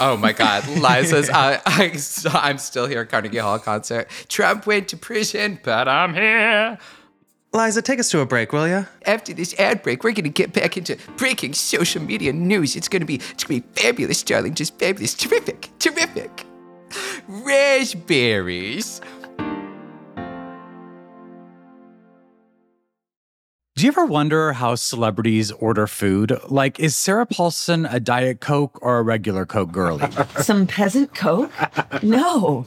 Oh 0.00 0.16
my 0.16 0.32
God, 0.32 0.66
Liza's. 0.66 1.30
uh, 1.30 1.60
I, 1.64 1.96
I'm 2.34 2.58
still 2.58 2.88
here, 2.88 3.04
Carnegie 3.06 3.38
Hall 3.38 3.60
concert. 3.60 4.10
Trump 4.28 4.66
went 4.66 4.88
to 4.88 4.96
prison, 4.96 5.60
but 5.62 5.86
I'm 5.86 6.12
here. 6.12 6.76
Liza, 7.52 7.82
take 7.82 7.98
us 7.98 8.08
to 8.10 8.20
a 8.20 8.26
break, 8.26 8.52
will 8.52 8.68
you? 8.68 8.86
After 9.06 9.32
this 9.34 9.58
ad 9.58 9.82
break, 9.82 10.04
we're 10.04 10.12
gonna 10.12 10.28
get 10.28 10.52
back 10.52 10.76
into 10.76 10.96
breaking 11.16 11.54
social 11.54 12.00
media 12.00 12.32
news. 12.32 12.76
It's 12.76 12.88
gonna 12.88 13.04
be, 13.04 13.16
it's 13.16 13.42
gonna 13.42 13.60
be 13.60 13.66
fabulous, 13.74 14.22
darling. 14.22 14.54
Just 14.54 14.78
fabulous, 14.78 15.14
terrific, 15.14 15.68
terrific. 15.80 16.46
Raspberries. 17.26 19.00
Do 23.74 23.86
you 23.86 23.88
ever 23.88 24.04
wonder 24.04 24.52
how 24.52 24.76
celebrities 24.76 25.50
order 25.50 25.88
food? 25.88 26.38
Like, 26.48 26.78
is 26.78 26.94
Sarah 26.94 27.26
Paulson 27.26 27.84
a 27.86 27.98
Diet 27.98 28.40
Coke 28.40 28.78
or 28.80 28.98
a 28.98 29.02
regular 29.02 29.44
Coke 29.44 29.72
girlie? 29.72 30.08
Some 30.40 30.68
peasant 30.68 31.14
coke? 31.14 31.50
No. 32.02 32.66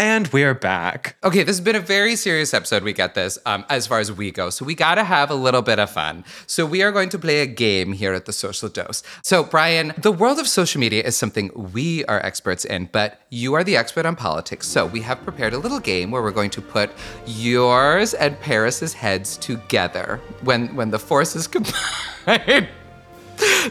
And 0.00 0.28
we're 0.28 0.54
back. 0.54 1.16
Okay, 1.24 1.42
this 1.42 1.56
has 1.56 1.60
been 1.60 1.74
a 1.74 1.80
very 1.80 2.14
serious 2.14 2.54
episode. 2.54 2.84
We 2.84 2.92
get 2.92 3.16
this 3.16 3.36
um, 3.44 3.64
as 3.68 3.88
far 3.88 3.98
as 3.98 4.12
we 4.12 4.30
go. 4.30 4.48
So 4.48 4.64
we 4.64 4.76
got 4.76 4.94
to 4.94 5.02
have 5.02 5.28
a 5.28 5.34
little 5.34 5.60
bit 5.60 5.80
of 5.80 5.90
fun. 5.90 6.24
So 6.46 6.64
we 6.64 6.84
are 6.84 6.92
going 6.92 7.08
to 7.08 7.18
play 7.18 7.40
a 7.40 7.46
game 7.46 7.92
here 7.92 8.12
at 8.12 8.24
the 8.24 8.32
Social 8.32 8.68
Dose. 8.68 9.02
So, 9.22 9.42
Brian, 9.42 9.92
the 9.98 10.12
world 10.12 10.38
of 10.38 10.46
social 10.46 10.80
media 10.80 11.02
is 11.02 11.16
something 11.16 11.50
we 11.72 12.04
are 12.04 12.24
experts 12.24 12.64
in, 12.64 12.88
but 12.92 13.22
you 13.30 13.54
are 13.54 13.64
the 13.64 13.76
expert 13.76 14.06
on 14.06 14.14
politics. 14.14 14.68
So 14.68 14.86
we 14.86 15.00
have 15.00 15.20
prepared 15.24 15.52
a 15.52 15.58
little 15.58 15.80
game 15.80 16.12
where 16.12 16.22
we're 16.22 16.30
going 16.30 16.50
to 16.50 16.62
put 16.62 16.92
yours 17.26 18.14
and 18.14 18.38
Paris's 18.38 18.92
heads 18.92 19.36
together 19.36 20.20
when 20.42 20.76
when 20.76 20.90
the 20.90 21.00
forces 21.00 21.46
combine. 21.48 22.68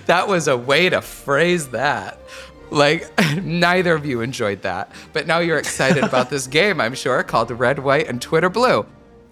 that 0.08 0.28
was 0.28 0.50
a 0.50 0.58
way 0.58 0.90
to 0.90 1.02
phrase 1.02 1.70
that. 1.70 2.20
Like, 2.70 3.10
neither 3.44 3.94
of 3.94 4.06
you 4.06 4.22
enjoyed 4.22 4.62
that. 4.64 4.92
But 5.14 5.28
now 5.28 5.40
you're 5.40 5.58
excited 5.58 6.04
about 6.04 6.30
this 6.32 6.48
game, 6.48 6.82
I'm 6.82 6.96
sure, 6.96 7.24
called 7.24 7.52
Red, 7.52 7.80
White, 7.80 8.08
and 8.08 8.22
Twitter 8.22 8.50
Blue. 8.50 8.86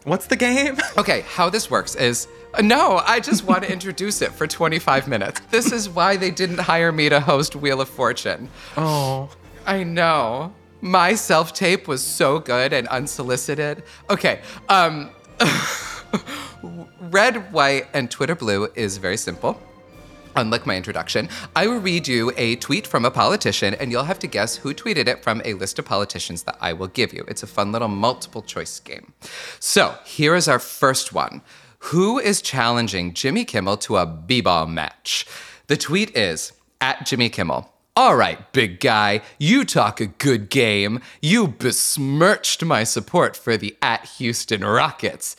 What's 0.03 0.27
the 0.27 0.35
game? 0.35 0.77
Okay, 0.97 1.21
how 1.21 1.49
this 1.49 1.69
works 1.69 1.95
is 1.95 2.27
uh, 2.53 2.61
no, 2.61 3.01
I 3.05 3.19
just 3.19 3.43
want 3.43 3.63
to 3.63 3.71
introduce 3.71 4.21
it 4.21 4.31
for 4.31 4.47
25 4.47 5.07
minutes. 5.07 5.41
This 5.51 5.71
is 5.73 5.89
why 5.89 6.15
they 6.15 6.31
didn't 6.31 6.59
hire 6.59 6.91
me 6.91 7.09
to 7.09 7.19
host 7.19 7.55
Wheel 7.55 7.81
of 7.81 7.89
Fortune. 7.89 8.49
Oh. 8.77 9.29
I 9.65 9.83
know. 9.83 10.53
My 10.81 11.15
self 11.15 11.53
tape 11.53 11.87
was 11.87 12.03
so 12.03 12.39
good 12.39 12.71
and 12.71 12.87
unsolicited. 12.89 13.83
Okay, 14.09 14.41
um, 14.69 15.09
Red, 16.99 17.51
White, 17.51 17.87
and 17.93 18.09
Twitter 18.09 18.35
Blue 18.35 18.67
is 18.75 18.97
very 18.97 19.17
simple. 19.17 19.59
Unlike 20.37 20.65
my 20.65 20.75
introduction, 20.75 21.29
I 21.55 21.67
will 21.67 21.79
read 21.79 22.09
you 22.09 22.33
a 22.35 22.57
tweet 22.57 22.85
from 22.85 23.05
a 23.05 23.11
politician, 23.11 23.73
and 23.75 23.89
you'll 23.89 24.03
have 24.03 24.19
to 24.19 24.27
guess 24.27 24.57
who 24.57 24.73
tweeted 24.73 25.07
it 25.07 25.23
from 25.23 25.41
a 25.45 25.53
list 25.53 25.79
of 25.79 25.85
politicians 25.85 26.43
that 26.43 26.57
I 26.59 26.73
will 26.73 26.87
give 26.87 27.13
you. 27.13 27.23
It's 27.29 27.43
a 27.43 27.47
fun 27.47 27.71
little 27.71 27.87
multiple 27.87 28.41
choice 28.41 28.79
game. 28.81 29.13
So 29.59 29.95
here 30.05 30.35
is 30.35 30.49
our 30.49 30.59
first 30.59 31.13
one 31.13 31.41
Who 31.79 32.19
is 32.19 32.41
challenging 32.41 33.13
Jimmy 33.13 33.45
Kimmel 33.45 33.77
to 33.77 33.95
a 33.97 34.05
b 34.05 34.41
ball 34.41 34.67
match? 34.67 35.25
The 35.67 35.77
tweet 35.77 36.15
is 36.17 36.51
at 36.81 37.05
Jimmy 37.05 37.29
Kimmel. 37.29 37.71
All 37.95 38.17
right, 38.17 38.51
big 38.51 38.81
guy, 38.81 39.21
you 39.39 39.63
talk 39.63 40.01
a 40.01 40.07
good 40.07 40.49
game. 40.49 40.99
You 41.21 41.47
besmirched 41.47 42.61
my 42.65 42.83
support 42.83 43.37
for 43.37 43.55
the 43.55 43.77
at 43.81 44.05
Houston 44.17 44.65
Rockets 44.65 45.37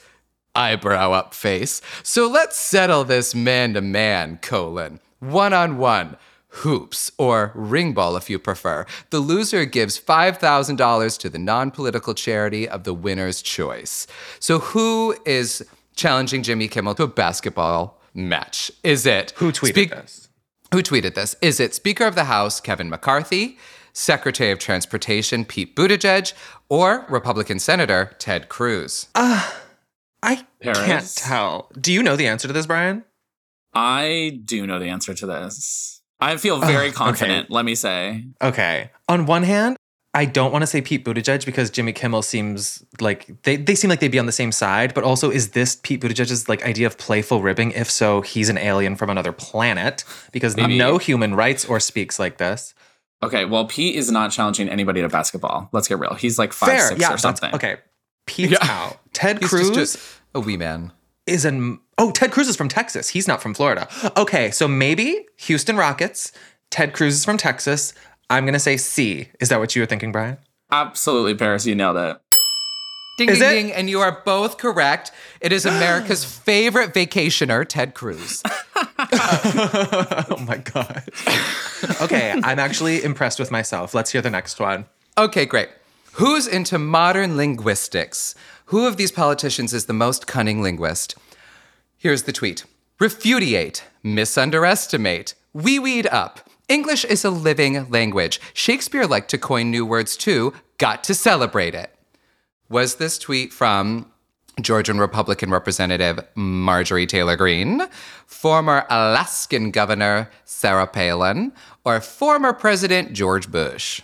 eyebrow 0.57 1.13
up 1.13 1.35
face. 1.35 1.81
So 2.03 2.29
let's 2.29 2.57
settle 2.57 3.05
this 3.05 3.35
man 3.35 3.75
to 3.75 3.81
man, 3.81 4.39
colon. 4.43 5.01
One 5.21 5.53
on 5.53 5.79
one. 5.79 6.17
Hoops, 6.61 7.13
or 7.19 7.53
ring 7.55 7.93
ball 7.93 8.17
if 8.17 8.31
you 8.31 8.39
prefer. 8.39 8.87
The 9.11 9.19
loser 9.19 9.67
gives 9.67 10.01
$5,000 10.01 11.19
to 11.19 11.29
the 11.29 11.39
non 11.39 11.71
political 11.71 12.15
charity 12.15 12.67
of 12.67 12.85
the 12.85 12.95
winner's 12.95 13.43
choice. 13.43 14.07
So, 14.41 14.61
who 14.61 15.15
is 15.27 15.67
challenging 15.97 16.43
Jimmy 16.43 16.69
Kimmel 16.69 16.95
to 16.95 17.03
a 17.03 17.09
basketball 17.09 18.01
match? 18.15 18.71
Is 18.83 19.05
it. 19.05 19.33
Who 19.37 19.53
tweeted 19.53 19.69
Speak- 19.69 19.91
this? 19.91 20.29
Who 20.73 20.83
tweeted 20.83 21.15
this? 21.15 21.37
Is 21.43 21.61
it 21.61 21.75
Speaker 21.75 22.05
of 22.07 22.15
the 22.15 22.25
House 22.25 22.59
Kevin 22.61 22.89
McCarthy, 22.89 23.59
Secretary 23.93 24.51
of 24.51 24.59
Transportation 24.59 25.45
Pete 25.45 25.77
Buttigieg, 25.77 26.33
or 26.71 27.05
Republican 27.11 27.59
Senator 27.59 28.13
Ted 28.19 28.49
Cruz? 28.49 29.09
Ah, 29.15 29.61
I 30.23 30.45
Paris? 30.61 30.79
can't 30.87 31.15
tell. 31.17 31.71
Do 31.81 31.93
you 31.93 32.03
know 32.03 32.17
the 32.17 32.27
answer 32.27 32.49
to 32.49 32.55
this, 32.55 32.67
Brian? 32.67 33.05
I 33.75 34.41
do 34.45 34.67
know 34.67 34.79
the 34.79 34.89
answer 34.89 35.15
to 35.15 35.27
this. 35.27 36.03
I 36.21 36.39
feel 36.39 36.59
very 36.59 36.89
okay. 36.89 36.95
confident, 36.95 37.51
let 37.51 37.65
me 37.65 37.75
say. 37.75 38.25
Okay. 38.43 38.91
On 39.09 39.27
one 39.27 39.43
hand, 39.43 39.77
I 40.15 40.25
don't 40.25 40.51
want 40.51 40.63
to 40.63 40.67
say 40.67 40.81
Pete 40.81 41.05
Buttigieg 41.05 41.45
because 41.45 41.69
Jimmy 41.69 41.93
Kimmel 41.93 42.23
seems 42.23 42.83
like 43.03 43.43
they, 43.43 43.57
they 43.57 43.75
seem 43.75 43.91
like 43.91 44.01
they'd 44.01 44.09
be 44.09 44.19
on 44.19 44.25
the 44.25 44.33
same 44.33 44.51
side, 44.51 44.95
but 44.95 45.05
also 45.05 45.31
is 45.31 45.51
this 45.51 45.77
Pete 45.77 46.01
Buttigieg's 46.01 46.49
like 46.49 46.65
idea 46.65 46.87
of 46.87 46.97
playful 46.97 47.43
ribbing? 47.43 47.73
If 47.73 47.91
so, 47.91 48.23
he's 48.23 48.49
an 48.49 48.57
alien 48.57 48.97
from 48.97 49.11
another 49.11 49.31
planet 49.31 50.05
because 50.33 50.57
Maybe. 50.57 50.79
no 50.79 50.97
human 50.97 51.35
writes 51.35 51.67
or 51.67 51.81
speaks 51.81 52.19
like 52.19 52.39
this. 52.39 52.73
Okay, 53.23 53.45
well, 53.45 53.67
Pete 53.67 53.95
is 53.95 54.11
not 54.11 54.31
challenging 54.31 54.71
anybody 54.71 55.03
to 55.03 55.09
basketball. 55.11 55.69
Let's 55.73 55.87
get 55.87 55.99
real. 55.99 56.15
He's 56.15 56.39
like 56.39 56.55
five 56.55 56.81
six 56.81 57.01
yeah, 57.01 57.13
or 57.13 57.19
something. 57.19 57.55
Okay, 57.55 57.77
Pete's 58.27 58.57
out. 58.61 58.99
Ted 59.13 59.39
He's 59.41 59.49
Cruz 59.49 59.71
just 59.71 59.97
a, 60.35 60.39
a 60.39 60.41
wee 60.41 60.57
man. 60.57 60.93
is 61.27 61.45
an 61.45 61.79
oh 61.99 62.11
Ted 62.11 62.33
Cruz 62.33 62.49
is 62.49 62.57
from 62.57 62.69
Texas. 62.69 63.09
He's 63.09 63.27
not 63.29 63.41
from 63.43 63.55
Florida. 63.55 63.89
Okay, 64.17 64.51
so 64.51 64.69
maybe 64.69 65.27
Houston 65.39 65.77
Rockets. 65.77 66.33
Ted 66.71 66.93
Cruz 66.93 67.15
is 67.15 67.25
from 67.25 67.37
Texas. 67.37 67.95
I'm 68.29 68.45
gonna 68.45 68.59
say 68.59 68.77
C. 68.77 69.29
Is 69.41 69.49
that 69.51 69.59
what 69.59 69.75
you 69.77 69.83
were 69.83 69.87
thinking, 69.87 70.13
Brian? 70.13 70.37
Absolutely, 70.71 71.35
Paris. 71.35 71.65
You 71.65 71.75
nailed 71.75 71.97
it. 71.97 72.17
Ding, 73.19 73.31
Is 73.31 73.39
ding, 73.39 73.49
it? 73.49 73.53
ding. 73.69 73.73
And 73.73 73.89
you 73.89 74.01
are 74.01 74.21
both 74.27 74.59
correct. 74.59 75.11
It 75.41 75.51
is 75.53 75.65
America's 75.65 76.23
favorite 76.45 76.93
vacationer, 76.93 77.67
Ted 77.67 77.95
Cruz. 77.95 78.43
oh 78.77 80.45
my 80.47 80.59
god. 80.59 81.03
okay, 82.03 82.33
I'm 82.33 82.59
actually 82.59 83.03
impressed 83.03 83.39
with 83.39 83.51
myself. 83.51 83.95
Let's 83.95 84.11
hear 84.13 84.21
the 84.21 84.29
next 84.31 84.61
one. 84.61 84.85
Okay, 85.17 85.47
great. 85.47 85.69
Who's 86.17 86.47
into 86.47 86.79
modern 86.79 87.37
linguistics? 87.37 88.35
Who 88.67 88.87
of 88.87 88.97
these 88.97 89.13
politicians 89.13 89.75
is 89.75 89.85
the 89.85 89.93
most 89.93 90.27
cunning 90.27 90.63
linguist? 90.63 91.15
Here's 91.99 92.23
the 92.23 92.33
tweet 92.33 92.65
Refudiate, 92.99 93.83
misunderestimate, 94.03 95.35
wee 95.53 95.79
weed 95.79 96.07
up. 96.07 96.49
English 96.69 97.05
is 97.05 97.23
a 97.23 97.29
living 97.29 97.91
language. 97.91 98.41
Shakespeare 98.55 99.05
liked 99.05 99.29
to 99.29 99.37
coin 99.37 99.71
new 99.71 99.85
words 99.85 100.17
too, 100.17 100.55
got 100.79 101.05
to 101.05 101.13
celebrate 101.13 101.75
it. 101.75 101.95
Was 102.71 102.95
this 102.95 103.19
tweet 103.19 103.53
from 103.53 104.11
Georgian 104.63 104.99
Republican 104.99 105.51
Representative 105.51 106.19
Marjorie 106.35 107.07
Taylor 107.07 107.37
Greene, 107.37 107.83
former 108.25 108.87
Alaskan 108.89 109.71
Governor 109.71 110.31
Sarah 110.47 110.87
Palin, 110.87 111.53
or 111.85 112.01
former 112.01 112.55
President 112.55 113.13
George 113.13 113.51
Bush? 113.51 114.01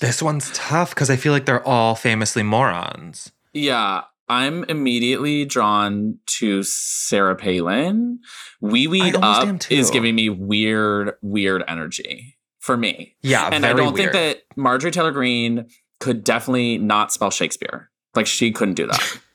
This 0.00 0.22
one's 0.22 0.50
tough 0.52 0.90
because 0.90 1.10
I 1.10 1.16
feel 1.16 1.32
like 1.32 1.46
they're 1.46 1.66
all 1.66 1.94
famously 1.94 2.42
morons. 2.42 3.32
Yeah, 3.52 4.02
I'm 4.28 4.64
immediately 4.64 5.44
drawn 5.44 6.18
to 6.38 6.62
Sarah 6.62 7.36
Palin. 7.36 8.20
Wee 8.60 8.86
Weed 8.86 9.14
almost 9.16 9.46
am 9.46 9.56
Up 9.56 9.72
is 9.72 9.90
giving 9.90 10.14
me 10.14 10.28
weird, 10.28 11.14
weird 11.20 11.64
energy 11.68 12.38
for 12.60 12.76
me. 12.76 13.16
Yeah, 13.22 13.48
and 13.52 13.66
I 13.66 13.72
don't 13.72 13.92
weird. 13.92 13.96
think 13.96 14.12
that 14.12 14.42
Marjorie 14.56 14.90
Taylor 14.90 15.10
Greene 15.12 15.66
could 15.98 16.24
definitely 16.24 16.78
not 16.78 17.12
spell 17.12 17.30
Shakespeare. 17.30 17.90
Like 18.14 18.26
she 18.26 18.52
couldn't 18.52 18.74
do 18.74 18.86
that. 18.86 19.18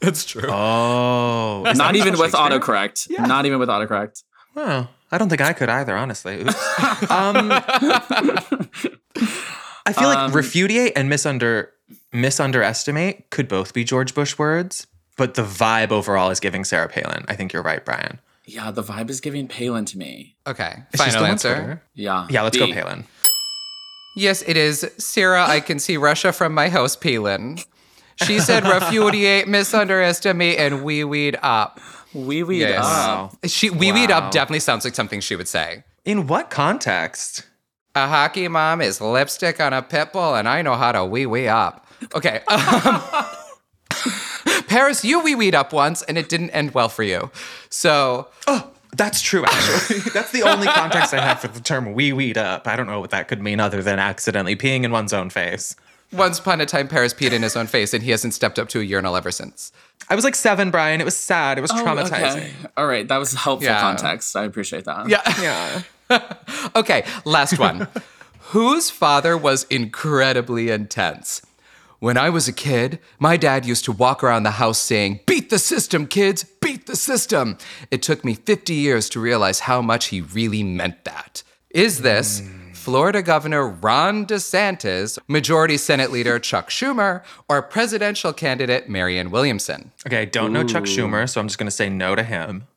It's 0.00 0.24
true. 0.24 0.48
Oh, 0.48 1.64
not 1.74 1.96
even 1.96 2.12
with 2.12 2.30
Shakespeare? 2.30 2.60
autocorrect. 2.60 3.10
Not 3.26 3.46
even 3.46 3.58
with 3.58 3.68
autocorrect. 3.68 4.22
Oh, 4.54 4.86
I 5.10 5.18
don't 5.18 5.28
think 5.28 5.40
I 5.40 5.52
could 5.52 5.68
either, 5.68 5.96
honestly. 5.96 6.42
Oops. 6.42 7.10
um, 7.10 7.48
I 9.88 9.92
feel 9.92 10.08
like 10.08 10.18
Um, 10.18 10.32
refudiate 10.32 10.92
and 10.96 11.10
misunder 11.10 11.68
misunderestimate 12.12 13.22
could 13.30 13.48
both 13.48 13.72
be 13.72 13.84
George 13.84 14.14
Bush 14.14 14.38
words, 14.38 14.86
but 15.16 15.34
the 15.34 15.42
vibe 15.42 15.90
overall 15.90 16.30
is 16.30 16.40
giving 16.40 16.64
Sarah 16.64 16.88
Palin. 16.88 17.24
I 17.28 17.34
think 17.34 17.52
you're 17.52 17.62
right, 17.62 17.84
Brian. 17.84 18.20
Yeah, 18.44 18.70
the 18.70 18.82
vibe 18.82 19.10
is 19.10 19.20
giving 19.20 19.46
Palin 19.48 19.84
to 19.86 19.98
me. 19.98 20.36
Okay, 20.46 20.82
Is 20.92 21.00
she 21.02 21.10
final 21.10 21.26
answer. 21.26 21.82
Yeah. 21.94 22.26
Yeah, 22.30 22.42
let's 22.42 22.56
go 22.56 22.66
Palin. 22.72 23.04
Yes, 24.16 24.42
it 24.46 24.56
is. 24.56 24.90
Sarah, 24.98 25.46
I 25.46 25.60
can 25.60 25.78
see 25.78 25.96
Russia 25.96 26.32
from 26.32 26.52
my 26.54 26.68
house, 26.68 26.96
Palin. 26.96 27.58
She 28.24 28.40
said 28.40 28.62
refudiate, 28.64 29.44
misunderestimate, 29.44 30.58
and 30.58 30.82
wee 30.82 31.04
weed 31.04 31.38
up. 31.42 31.78
Wee 32.14 32.42
weed 32.42 32.60
Yes. 32.60 32.84
up. 32.84 33.36
She 33.46 33.70
wee 33.70 33.92
weed 33.92 34.10
up 34.10 34.30
definitely 34.32 34.60
sounds 34.60 34.84
like 34.84 34.94
something 34.94 35.20
she 35.20 35.36
would 35.36 35.46
say. 35.48 35.84
In 36.04 36.26
what 36.26 36.48
context? 36.50 37.46
A 37.94 38.06
hockey 38.06 38.46
mom 38.48 38.80
is 38.80 39.00
lipstick 39.00 39.60
on 39.60 39.72
a 39.72 39.82
pit 39.82 40.12
bull, 40.12 40.34
and 40.34 40.48
I 40.48 40.62
know 40.62 40.76
how 40.76 40.92
to 40.92 41.04
wee 41.04 41.26
wee 41.26 41.48
up. 41.48 41.86
Okay. 42.14 42.42
Um, 42.50 43.02
Paris, 44.68 45.04
you 45.04 45.20
wee 45.22 45.34
weed 45.34 45.54
up 45.54 45.72
once, 45.72 46.02
and 46.02 46.18
it 46.18 46.28
didn't 46.28 46.50
end 46.50 46.72
well 46.74 46.88
for 46.88 47.02
you. 47.02 47.30
So 47.70 48.28
Oh, 48.46 48.70
that's 48.96 49.20
true, 49.22 49.44
actually. 49.44 49.98
that's 50.12 50.30
the 50.30 50.42
only 50.42 50.66
context 50.66 51.12
I 51.14 51.20
have 51.20 51.40
for 51.40 51.48
the 51.48 51.60
term 51.60 51.94
wee 51.94 52.12
weed 52.12 52.36
up. 52.38 52.68
I 52.68 52.76
don't 52.76 52.86
know 52.86 53.00
what 53.00 53.10
that 53.10 53.28
could 53.28 53.42
mean 53.42 53.60
other 53.60 53.82
than 53.82 53.98
accidentally 53.98 54.56
peeing 54.56 54.84
in 54.84 54.92
one's 54.92 55.12
own 55.12 55.30
face. 55.30 55.74
once 56.12 56.38
upon 56.38 56.60
a 56.60 56.66
time, 56.66 56.86
Paris 56.86 57.12
peed 57.14 57.32
in 57.32 57.42
his 57.42 57.56
own 57.56 57.66
face, 57.66 57.92
and 57.94 58.02
he 58.02 58.10
hasn't 58.10 58.34
stepped 58.34 58.58
up 58.58 58.68
to 58.68 58.80
a 58.80 58.84
urinal 58.84 59.16
ever 59.16 59.30
since. 59.30 59.72
I 60.10 60.14
was 60.14 60.24
like 60.24 60.34
seven, 60.34 60.70
Brian. 60.70 61.00
It 61.00 61.04
was 61.04 61.16
sad. 61.16 61.58
It 61.58 61.62
was 61.62 61.70
Oh, 61.72 61.76
traumatizing. 61.84 62.36
okay. 62.36 62.52
All 62.76 62.86
right. 62.86 63.08
That 63.08 63.18
was 63.18 63.32
helpful 63.34 63.68
Yeah. 63.68 63.80
context. 63.80 64.36
I 64.36 64.44
appreciate 64.44 64.84
that. 64.84 65.08
Yeah. 65.08 65.22
Yeah. 65.40 65.82
Okay, 66.74 67.04
last 67.24 67.58
one. 67.58 67.88
Whose 68.50 68.90
father 68.90 69.36
was 69.36 69.64
incredibly 69.64 70.70
intense? 70.70 71.42
When 72.00 72.16
I 72.16 72.30
was 72.30 72.46
a 72.46 72.52
kid, 72.52 73.00
my 73.18 73.36
dad 73.36 73.66
used 73.66 73.84
to 73.86 73.92
walk 73.92 74.22
around 74.22 74.44
the 74.44 74.52
house 74.52 74.78
saying, 74.78 75.20
Beat 75.26 75.50
the 75.50 75.58
system, 75.58 76.06
kids, 76.06 76.44
beat 76.60 76.86
the 76.86 76.94
system. 76.94 77.58
It 77.90 78.02
took 78.02 78.24
me 78.24 78.34
50 78.34 78.72
years 78.72 79.08
to 79.10 79.20
realize 79.20 79.60
how 79.60 79.82
much 79.82 80.06
he 80.06 80.20
really 80.20 80.62
meant 80.62 81.04
that. 81.04 81.42
Is 81.70 82.02
this 82.02 82.40
hmm. 82.40 82.72
Florida 82.72 83.20
Governor 83.20 83.66
Ron 83.66 84.24
DeSantis, 84.26 85.18
Majority 85.26 85.76
Senate 85.76 86.12
Leader 86.12 86.38
Chuck 86.50 86.70
Schumer, 86.70 87.22
or 87.48 87.60
presidential 87.60 88.32
candidate 88.32 88.88
Marianne 88.88 89.30
Williamson? 89.30 89.90
Okay, 90.06 90.22
I 90.22 90.24
don't 90.24 90.52
know 90.52 90.64
Chuck 90.64 90.84
Schumer, 90.84 91.28
so 91.28 91.40
I'm 91.40 91.48
just 91.48 91.58
going 91.58 91.66
to 91.66 91.72
say 91.72 91.88
no 91.88 92.14
to 92.14 92.22
him. 92.22 92.68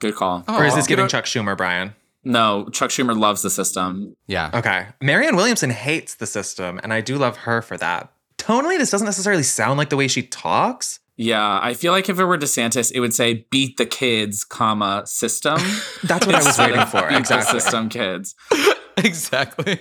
Good 0.00 0.14
call. 0.14 0.44
Oh, 0.48 0.58
or 0.58 0.64
is 0.64 0.74
this 0.74 0.86
giving 0.86 1.06
Chuck 1.06 1.26
Schumer, 1.26 1.56
Brian? 1.56 1.94
No, 2.24 2.68
Chuck 2.72 2.90
Schumer 2.90 3.16
loves 3.18 3.42
the 3.42 3.50
system. 3.50 4.14
Yeah. 4.26 4.50
Okay. 4.52 4.86
Marianne 5.00 5.36
Williamson 5.36 5.70
hates 5.70 6.14
the 6.16 6.26
system, 6.26 6.78
and 6.82 6.92
I 6.92 7.00
do 7.00 7.16
love 7.16 7.38
her 7.38 7.62
for 7.62 7.76
that. 7.78 8.12
Tonally, 8.38 8.78
this 8.78 8.90
doesn't 8.90 9.06
necessarily 9.06 9.42
sound 9.42 9.78
like 9.78 9.88
the 9.90 9.96
way 9.96 10.08
she 10.08 10.22
talks. 10.22 11.00
Yeah, 11.16 11.60
I 11.62 11.74
feel 11.74 11.92
like 11.92 12.08
if 12.08 12.18
it 12.18 12.24
were 12.24 12.38
DeSantis, 12.38 12.90
it 12.94 13.00
would 13.00 13.12
say 13.14 13.46
"beat 13.50 13.76
the 13.76 13.84
kids, 13.86 14.44
comma 14.44 15.02
system." 15.06 15.56
That's 16.02 16.26
what 16.26 16.34
I 16.34 16.42
was 16.42 16.58
waiting 16.58 16.86
for. 16.86 17.06
Beat 17.08 17.18
Exactly. 17.18 17.52
the 17.54 17.60
system, 17.60 17.88
kids. 17.90 18.34
exactly. 18.96 19.78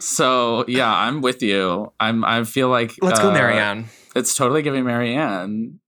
So 0.00 0.64
yeah, 0.68 0.92
I'm 0.92 1.20
with 1.20 1.42
you. 1.42 1.92
I'm. 2.00 2.24
I 2.24 2.42
feel 2.44 2.68
like 2.68 2.92
Let's 3.00 3.20
go, 3.20 3.30
uh, 3.30 3.34
Marianne. 3.34 3.86
It's 4.16 4.34
totally 4.34 4.62
giving 4.62 4.84
Marianne. 4.84 5.78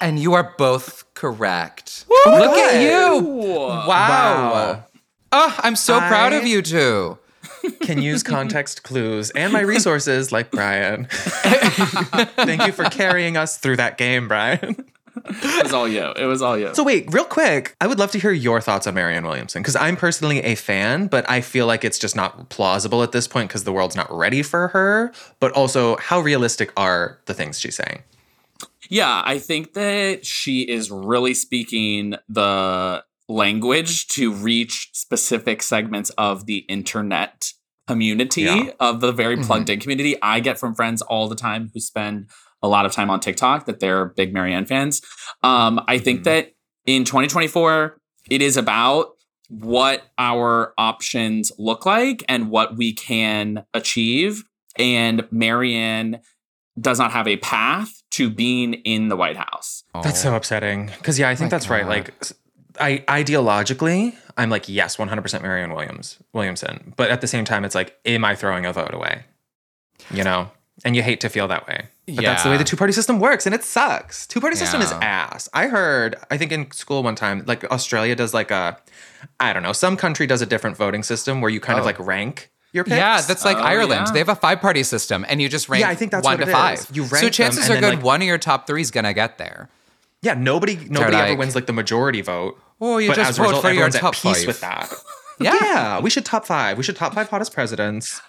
and 0.00 0.18
you 0.18 0.34
are 0.34 0.54
both 0.56 1.04
correct. 1.14 2.06
my 2.26 2.38
Look 2.38 2.56
at 2.56 2.80
you. 2.80 3.24
Wow. 3.26 3.86
Wow. 3.88 4.84
Oh, 5.38 5.54
I'm 5.58 5.76
so 5.76 5.98
proud 5.98 6.32
of 6.32 6.46
you 6.46 6.62
two. 6.62 7.18
Can 7.82 8.00
use 8.00 8.22
context 8.36 8.82
clues 8.82 9.30
and 9.32 9.52
my 9.52 9.60
resources 9.60 10.32
like 10.32 10.50
Brian. 10.50 11.08
Thank 11.10 12.66
you 12.66 12.72
for 12.72 12.84
carrying 12.84 13.36
us 13.36 13.58
through 13.58 13.76
that 13.76 13.98
game, 13.98 14.28
Brian. 14.28 14.86
It 15.26 15.62
was 15.62 15.74
all 15.74 15.86
you. 15.86 16.10
It 16.16 16.24
was 16.24 16.40
all 16.40 16.56
you. 16.56 16.74
So 16.74 16.82
wait, 16.82 17.12
real 17.12 17.26
quick, 17.26 17.76
I 17.82 17.86
would 17.86 17.98
love 17.98 18.12
to 18.12 18.18
hear 18.18 18.32
your 18.32 18.62
thoughts 18.62 18.86
on 18.86 18.94
Marianne 18.94 19.26
Williamson 19.26 19.60
because 19.60 19.76
I'm 19.76 19.96
personally 19.96 20.40
a 20.40 20.54
fan, 20.54 21.06
but 21.06 21.28
I 21.28 21.42
feel 21.42 21.66
like 21.66 21.84
it's 21.84 21.98
just 21.98 22.16
not 22.16 22.48
plausible 22.48 23.02
at 23.02 23.12
this 23.12 23.28
point 23.28 23.50
because 23.50 23.64
the 23.64 23.72
world's 23.72 23.96
not 23.96 24.10
ready 24.10 24.42
for 24.42 24.68
her. 24.68 25.12
But 25.38 25.52
also, 25.52 25.96
how 25.98 26.20
realistic 26.20 26.72
are 26.78 27.18
the 27.26 27.34
things 27.34 27.60
she's 27.60 27.76
saying? 27.76 28.02
Yeah, 28.88 29.22
I 29.24 29.38
think 29.38 29.74
that 29.74 30.24
she 30.24 30.62
is 30.62 30.90
really 30.90 31.34
speaking 31.34 32.14
the 32.26 33.04
language 33.28 34.06
to 34.08 34.32
reach 34.32 34.90
specific 34.92 35.62
segments 35.62 36.10
of 36.10 36.46
the 36.46 36.58
internet 36.68 37.52
community, 37.86 38.42
Yeah. 38.42 38.70
of 38.80 39.00
the 39.00 39.12
very 39.12 39.36
plugged 39.36 39.70
in 39.70 39.78
community. 39.80 40.16
I 40.22 40.40
get 40.40 40.58
from 40.58 40.74
friends 40.74 41.02
all 41.02 41.28
the 41.28 41.36
time 41.36 41.70
who 41.72 41.80
spend 41.80 42.28
a 42.62 42.68
lot 42.68 42.86
of 42.86 42.92
time 42.92 43.10
on 43.10 43.20
TikTok 43.20 43.66
that 43.66 43.80
they're 43.80 44.06
big 44.06 44.32
Marianne 44.32 44.66
fans. 44.66 45.02
Um, 45.42 45.80
I 45.86 45.98
think 45.98 46.20
Mhm. 46.20 46.24
that 46.24 46.52
in 46.86 47.04
2024, 47.04 47.98
it 48.30 48.42
is 48.42 48.56
about 48.56 49.10
what 49.48 50.02
our 50.18 50.72
options 50.76 51.52
look 51.58 51.86
like 51.86 52.24
and 52.28 52.50
what 52.50 52.76
we 52.76 52.92
can 52.92 53.64
achieve. 53.74 54.42
And 54.76 55.26
Marianne 55.30 56.20
does 56.80 56.98
not 56.98 57.12
have 57.12 57.28
a 57.28 57.36
path 57.36 58.02
to 58.12 58.28
being 58.30 58.74
in 58.74 59.08
the 59.08 59.16
White 59.16 59.36
House. 59.36 59.84
That's 60.02 60.20
so 60.20 60.34
upsetting. 60.34 60.86
Because 60.98 61.18
yeah, 61.18 61.28
I 61.28 61.34
think 61.36 61.50
My 61.52 61.56
that's 61.58 61.70
right. 61.70 61.86
Like, 61.86 62.12
s- 62.20 62.32
I 62.80 62.98
ideologically, 63.08 64.14
I'm 64.36 64.50
like 64.50 64.68
yes, 64.68 64.96
100% 64.96 65.42
Marianne 65.42 65.72
Williams 65.72 66.18
Williamson. 66.32 66.92
But 66.96 67.10
at 67.10 67.20
the 67.20 67.26
same 67.26 67.44
time, 67.44 67.64
it's 67.64 67.74
like, 67.74 67.98
am 68.04 68.24
I 68.24 68.34
throwing 68.34 68.66
a 68.66 68.72
vote 68.72 68.94
away? 68.94 69.24
You 70.10 70.24
know, 70.24 70.50
and 70.84 70.94
you 70.94 71.02
hate 71.02 71.20
to 71.20 71.28
feel 71.28 71.48
that 71.48 71.66
way. 71.66 71.86
But 72.06 72.22
that's 72.24 72.44
the 72.44 72.50
way 72.50 72.56
the 72.56 72.64
two 72.64 72.76
party 72.76 72.92
system 72.92 73.18
works, 73.18 73.46
and 73.46 73.54
it 73.54 73.64
sucks. 73.64 74.26
Two 74.26 74.40
party 74.40 74.54
system 74.56 74.80
is 74.80 74.92
ass. 74.92 75.48
I 75.52 75.66
heard, 75.66 76.14
I 76.30 76.36
think 76.36 76.52
in 76.52 76.70
school 76.70 77.02
one 77.02 77.16
time, 77.16 77.42
like 77.46 77.64
Australia 77.64 78.14
does 78.14 78.32
like 78.32 78.50
a, 78.52 78.78
I 79.40 79.52
don't 79.52 79.64
know, 79.64 79.72
some 79.72 79.96
country 79.96 80.26
does 80.26 80.40
a 80.42 80.46
different 80.46 80.76
voting 80.76 81.02
system 81.02 81.40
where 81.40 81.50
you 81.50 81.58
kind 81.60 81.78
of 81.78 81.82
Oh. 81.84 81.86
like 81.86 81.98
rank 81.98 82.50
your 82.72 82.84
picks. 82.84 82.96
Yeah, 82.96 83.20
that's 83.22 83.44
like 83.44 83.56
Oh, 83.56 83.62
Ireland. 83.62 84.02
yeah. 84.06 84.12
They 84.12 84.18
have 84.20 84.28
a 84.28 84.36
five 84.36 84.60
party 84.60 84.82
system 84.84 85.24
and 85.28 85.40
you 85.42 85.48
just 85.48 85.68
rank 85.68 85.80
Yeah, 85.82 85.88
I 85.88 85.94
think 85.96 86.12
that's 86.12 86.24
one 86.24 86.38
to 86.38 86.46
five. 86.46 86.78
is. 86.78 86.90
You 86.92 87.06
so 87.06 87.12
rank 87.14 87.22
them 87.24 87.30
chances 87.32 87.68
and 87.68 87.78
are 87.78 87.80
good 87.80 87.94
like- 87.96 88.04
one 88.04 88.20
of 88.22 88.28
your 88.28 88.38
top 88.38 88.66
three 88.68 88.82
is 88.82 88.90
gonna 88.92 89.14
get 89.14 89.38
there. 89.38 89.68
yeah. 90.22 90.34
Nobody 90.34 90.76
nobody 90.88 91.16
ever 91.16 91.30
like- 91.30 91.38
wins 91.38 91.54
like 91.56 91.66
the 91.66 91.72
majority 91.72 92.20
vote. 92.20 92.56
Oh, 92.80 92.98
you 92.98 93.08
but 93.08 93.16
just 93.16 93.30
as 93.30 93.38
a 93.38 93.42
vote 93.42 93.46
result, 93.48 93.62
for 93.62 93.68
your 93.68 93.84
everyone's 93.86 93.94
top 93.98 94.14
at 94.14 94.20
peace 94.22 94.38
five. 94.38 94.46
with 94.46 94.60
that. 94.60 94.92
Yeah. 95.38 95.54
yeah, 95.60 96.00
we 96.00 96.08
should 96.08 96.24
top 96.24 96.46
five. 96.46 96.78
We 96.78 96.82
should 96.82 96.96
top 96.96 97.12
five 97.12 97.28
hottest 97.28 97.52
presidents. 97.52 98.22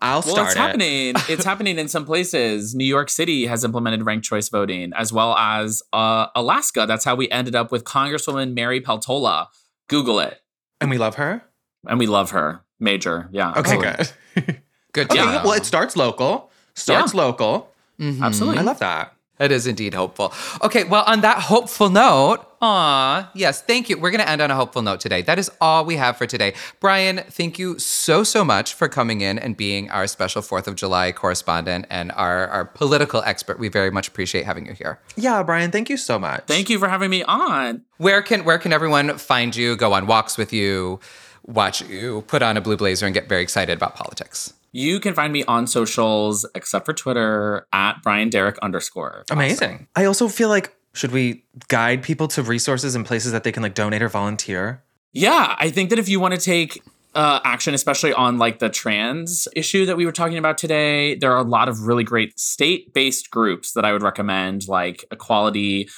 I'll 0.00 0.20
Well, 0.22 0.34
start 0.34 0.46
it's 0.48 0.56
it. 0.56 0.58
happening. 0.58 1.14
It's 1.28 1.44
happening 1.44 1.78
in 1.78 1.86
some 1.88 2.06
places. 2.06 2.74
New 2.74 2.86
York 2.86 3.10
City 3.10 3.44
has 3.46 3.62
implemented 3.62 4.06
ranked 4.06 4.24
choice 4.24 4.48
voting, 4.48 4.92
as 4.94 5.12
well 5.12 5.36
as 5.36 5.82
uh, 5.92 6.28
Alaska. 6.34 6.86
That's 6.88 7.04
how 7.04 7.14
we 7.14 7.28
ended 7.30 7.54
up 7.54 7.70
with 7.70 7.84
Congresswoman 7.84 8.54
Mary 8.54 8.80
Peltola. 8.80 9.48
Google 9.88 10.18
it, 10.20 10.40
And 10.80 10.88
we 10.90 10.96
love 10.96 11.16
her. 11.16 11.42
and 11.86 11.98
we 11.98 12.06
love 12.06 12.30
her. 12.30 12.62
Major, 12.80 13.28
yeah. 13.32 13.50
Okay, 13.56 13.76
absolutely. 13.76 14.06
good. 14.34 14.62
Good 14.92 15.10
Okay, 15.12 15.24
know. 15.26 15.42
well, 15.44 15.52
it 15.52 15.66
starts 15.66 15.94
local. 15.94 16.50
Starts 16.74 17.12
Yeah. 17.12 17.20
local. 17.20 17.70
Absolutely. 18.00 18.58
I 18.58 18.62
love 18.62 18.78
that. 18.78 19.12
It 19.38 19.52
is 19.52 19.66
indeed 19.66 19.92
hopeful. 19.92 20.32
Okay, 20.62 20.84
well, 20.84 21.04
on 21.06 21.20
that 21.20 21.38
hopeful 21.38 21.90
note, 21.90 22.38
aw, 22.62 23.30
yes, 23.34 23.60
thank 23.60 23.90
you. 23.90 23.98
We're 23.98 24.10
going 24.10 24.22
to 24.22 24.28
end 24.28 24.40
on 24.40 24.50
a 24.50 24.54
hopeful 24.54 24.80
note 24.80 24.98
today. 24.98 25.20
That 25.20 25.38
is 25.38 25.50
all 25.60 25.84
we 25.84 25.96
have 25.96 26.16
for 26.16 26.26
today. 26.26 26.54
Brian, 26.80 27.18
thank 27.28 27.58
you 27.58 27.78
so, 27.78 28.24
so 28.24 28.44
much 28.44 28.72
for 28.72 28.88
coming 28.88 29.20
in 29.20 29.38
and 29.38 29.54
being 29.54 29.90
our 29.90 30.06
special 30.06 30.40
4th 30.40 30.66
of 30.66 30.74
July 30.74 31.12
correspondent 31.12 31.84
and 31.90 32.12
our, 32.12 32.48
our 32.48 32.64
political 32.64 33.22
expert. 33.24 33.58
We 33.58 33.68
very 33.68 33.90
much 33.90 34.08
appreciate 34.08 34.46
having 34.46 34.66
you 34.66 34.72
here. 34.72 35.00
Yeah, 35.16 35.42
Brian, 35.42 35.70
thank 35.70 35.90
you 35.90 35.98
so 35.98 36.18
much. 36.18 36.44
Thank 36.46 36.70
you 36.70 36.78
for 36.78 36.88
having 36.88 37.10
me 37.10 37.22
on. 37.24 37.82
Where 37.98 38.22
can 38.22 38.44
where 38.44 38.58
can 38.58 38.72
everyone 38.72 39.18
find 39.18 39.54
you, 39.54 39.76
go 39.76 39.92
on 39.92 40.06
walks 40.06 40.38
with 40.38 40.52
you, 40.52 41.00
watch 41.44 41.82
you, 41.82 42.22
put 42.26 42.42
on 42.42 42.56
a 42.56 42.60
blue 42.60 42.76
blazer 42.76 43.04
and 43.04 43.14
get 43.14 43.28
very 43.28 43.42
excited 43.42 43.76
about 43.76 43.96
politics? 43.96 44.54
You 44.76 45.00
can 45.00 45.14
find 45.14 45.32
me 45.32 45.42
on 45.44 45.66
socials, 45.66 46.44
except 46.54 46.84
for 46.84 46.92
Twitter, 46.92 47.66
at 47.72 48.02
Brian 48.02 48.28
Derrick 48.28 48.58
underscore. 48.58 49.24
Amazing. 49.30 49.88
I 49.96 50.04
also 50.04 50.28
feel 50.28 50.50
like 50.50 50.76
should 50.92 51.12
we 51.12 51.44
guide 51.68 52.02
people 52.02 52.28
to 52.28 52.42
resources 52.42 52.94
and 52.94 53.06
places 53.06 53.32
that 53.32 53.42
they 53.42 53.52
can 53.52 53.62
like 53.62 53.72
donate 53.72 54.02
or 54.02 54.10
volunteer? 54.10 54.82
Yeah, 55.14 55.56
I 55.58 55.70
think 55.70 55.88
that 55.88 55.98
if 55.98 56.10
you 56.10 56.20
want 56.20 56.34
to 56.34 56.40
take 56.40 56.82
uh, 57.14 57.40
action, 57.42 57.72
especially 57.72 58.12
on 58.12 58.36
like 58.36 58.58
the 58.58 58.68
trans 58.68 59.48
issue 59.56 59.86
that 59.86 59.96
we 59.96 60.04
were 60.04 60.12
talking 60.12 60.36
about 60.36 60.58
today, 60.58 61.14
there 61.14 61.32
are 61.32 61.38
a 61.38 61.48
lot 61.48 61.70
of 61.70 61.86
really 61.86 62.04
great 62.04 62.38
state-based 62.38 63.30
groups 63.30 63.72
that 63.72 63.86
I 63.86 63.94
would 63.94 64.02
recommend, 64.02 64.68
like 64.68 65.06
Equality 65.10 65.88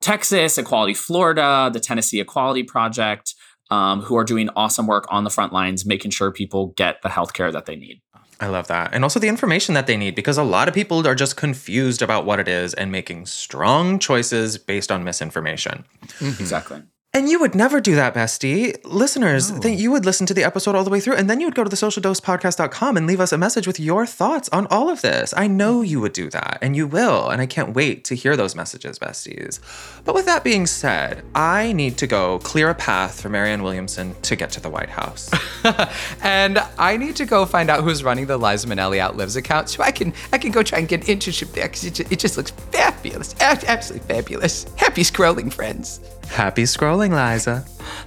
Texas, 0.00 0.56
Equality 0.56 0.94
Florida, 0.94 1.68
the 1.72 1.80
Tennessee 1.80 2.20
Equality 2.20 2.62
Project, 2.62 3.34
um, 3.72 4.02
who 4.02 4.16
are 4.16 4.24
doing 4.24 4.50
awesome 4.54 4.86
work 4.86 5.06
on 5.10 5.24
the 5.24 5.30
front 5.30 5.52
lines, 5.52 5.84
making 5.84 6.12
sure 6.12 6.30
people 6.30 6.68
get 6.76 7.02
the 7.02 7.08
healthcare 7.08 7.52
that 7.52 7.66
they 7.66 7.74
need. 7.74 8.00
I 8.40 8.46
love 8.46 8.68
that. 8.68 8.94
And 8.94 9.04
also 9.04 9.20
the 9.20 9.28
information 9.28 9.74
that 9.74 9.86
they 9.86 9.98
need 9.98 10.14
because 10.14 10.38
a 10.38 10.42
lot 10.42 10.66
of 10.66 10.74
people 10.74 11.06
are 11.06 11.14
just 11.14 11.36
confused 11.36 12.00
about 12.00 12.24
what 12.24 12.40
it 12.40 12.48
is 12.48 12.72
and 12.72 12.90
making 12.90 13.26
strong 13.26 13.98
choices 13.98 14.56
based 14.56 14.90
on 14.90 15.04
misinformation. 15.04 15.84
Exactly. 16.20 16.82
And 17.12 17.28
you 17.28 17.40
would 17.40 17.56
never 17.56 17.80
do 17.80 17.96
that, 17.96 18.14
bestie. 18.14 18.76
Listeners, 18.84 19.50
think 19.50 19.80
you 19.80 19.90
would 19.90 20.04
listen 20.04 20.26
to 20.26 20.34
the 20.34 20.44
episode 20.44 20.76
all 20.76 20.84
the 20.84 20.90
way 20.90 21.00
through 21.00 21.16
and 21.16 21.28
then 21.28 21.40
you 21.40 21.46
would 21.48 21.56
go 21.56 21.64
to 21.64 21.68
the 21.68 21.74
socialdosepodcast.com 21.74 22.96
and 22.96 23.04
leave 23.04 23.18
us 23.18 23.32
a 23.32 23.38
message 23.38 23.66
with 23.66 23.80
your 23.80 24.06
thoughts 24.06 24.48
on 24.50 24.68
all 24.68 24.88
of 24.88 25.02
this. 25.02 25.34
I 25.36 25.48
know 25.48 25.82
you 25.82 26.00
would 26.00 26.12
do 26.12 26.30
that 26.30 26.58
and 26.62 26.76
you 26.76 26.86
will. 26.86 27.28
And 27.28 27.42
I 27.42 27.46
can't 27.46 27.74
wait 27.74 28.04
to 28.04 28.14
hear 28.14 28.36
those 28.36 28.54
messages, 28.54 29.00
besties. 29.00 29.58
But 30.04 30.14
with 30.14 30.26
that 30.26 30.44
being 30.44 30.68
said, 30.68 31.24
I 31.34 31.72
need 31.72 31.98
to 31.98 32.06
go 32.06 32.38
clear 32.38 32.70
a 32.70 32.76
path 32.76 33.20
for 33.20 33.28
Marianne 33.28 33.64
Williamson 33.64 34.14
to 34.22 34.36
get 34.36 34.50
to 34.50 34.60
the 34.60 34.70
White 34.70 34.90
House. 34.90 35.30
And 36.22 36.58
I 36.78 36.96
need 36.96 37.16
to 37.16 37.26
go 37.26 37.44
find 37.44 37.70
out 37.70 37.82
who's 37.82 38.04
running 38.04 38.26
the 38.26 38.36
Liza 38.36 38.68
Minnelli 38.68 38.98
Outlives 38.98 39.36
account 39.36 39.68
so 39.68 39.82
I 39.82 39.90
can 39.90 40.12
I 40.32 40.38
can 40.38 40.52
go 40.52 40.62
try 40.62 40.78
and 40.78 40.88
get 40.88 41.08
an 41.08 41.18
internship 41.18 41.52
there 41.52 41.66
because 41.66 41.84
it, 41.84 42.12
it 42.12 42.18
just 42.18 42.36
looks 42.36 42.50
fabulous. 42.50 43.34
Absolutely 43.40 44.06
fabulous. 44.06 44.66
Happy 44.76 45.02
scrolling, 45.02 45.52
friends. 45.52 46.00
Happy 46.30 46.62
scrolling, 46.62 47.10
Liza. 47.10 47.64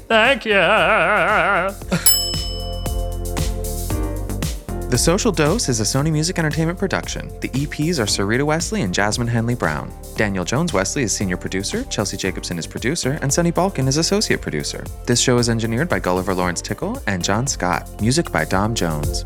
Thank 0.08 0.46
you. 0.46 0.54
The 4.90 4.98
Social 5.00 5.32
Dose 5.32 5.70
is 5.70 5.80
a 5.80 5.84
Sony 5.84 6.12
Music 6.12 6.38
Entertainment 6.38 6.78
production. 6.78 7.28
The 7.40 7.50
EPs 7.50 8.00
are 8.00 8.06
Sarita 8.06 8.44
Wesley 8.44 8.84
and 8.84 8.94
Jasmine 8.94 9.28
Henley 9.28 9.56
Brown. 9.56 9.92
Daniel 10.16 10.46
Jones 10.46 10.72
Wesley 10.72 11.02
is 11.02 11.12
senior 11.12 11.36
producer, 11.36 11.84
Chelsea 11.86 12.16
Jacobson 12.16 12.60
is 12.60 12.68
producer, 12.68 13.18
and 13.24 13.34
Sunny 13.34 13.52
Balkin 13.52 13.88
is 13.88 13.98
associate 13.98 14.40
producer. 14.42 14.84
This 15.08 15.20
show 15.20 15.40
is 15.40 15.50
engineered 15.50 15.90
by 15.90 15.98
Gulliver 16.00 16.36
Lawrence 16.36 16.62
Tickle 16.62 17.02
and 17.08 17.24
John 17.24 17.48
Scott. 17.48 17.90
Music 18.02 18.32
by 18.32 18.46
Dom 18.46 18.76
Jones. 18.76 19.26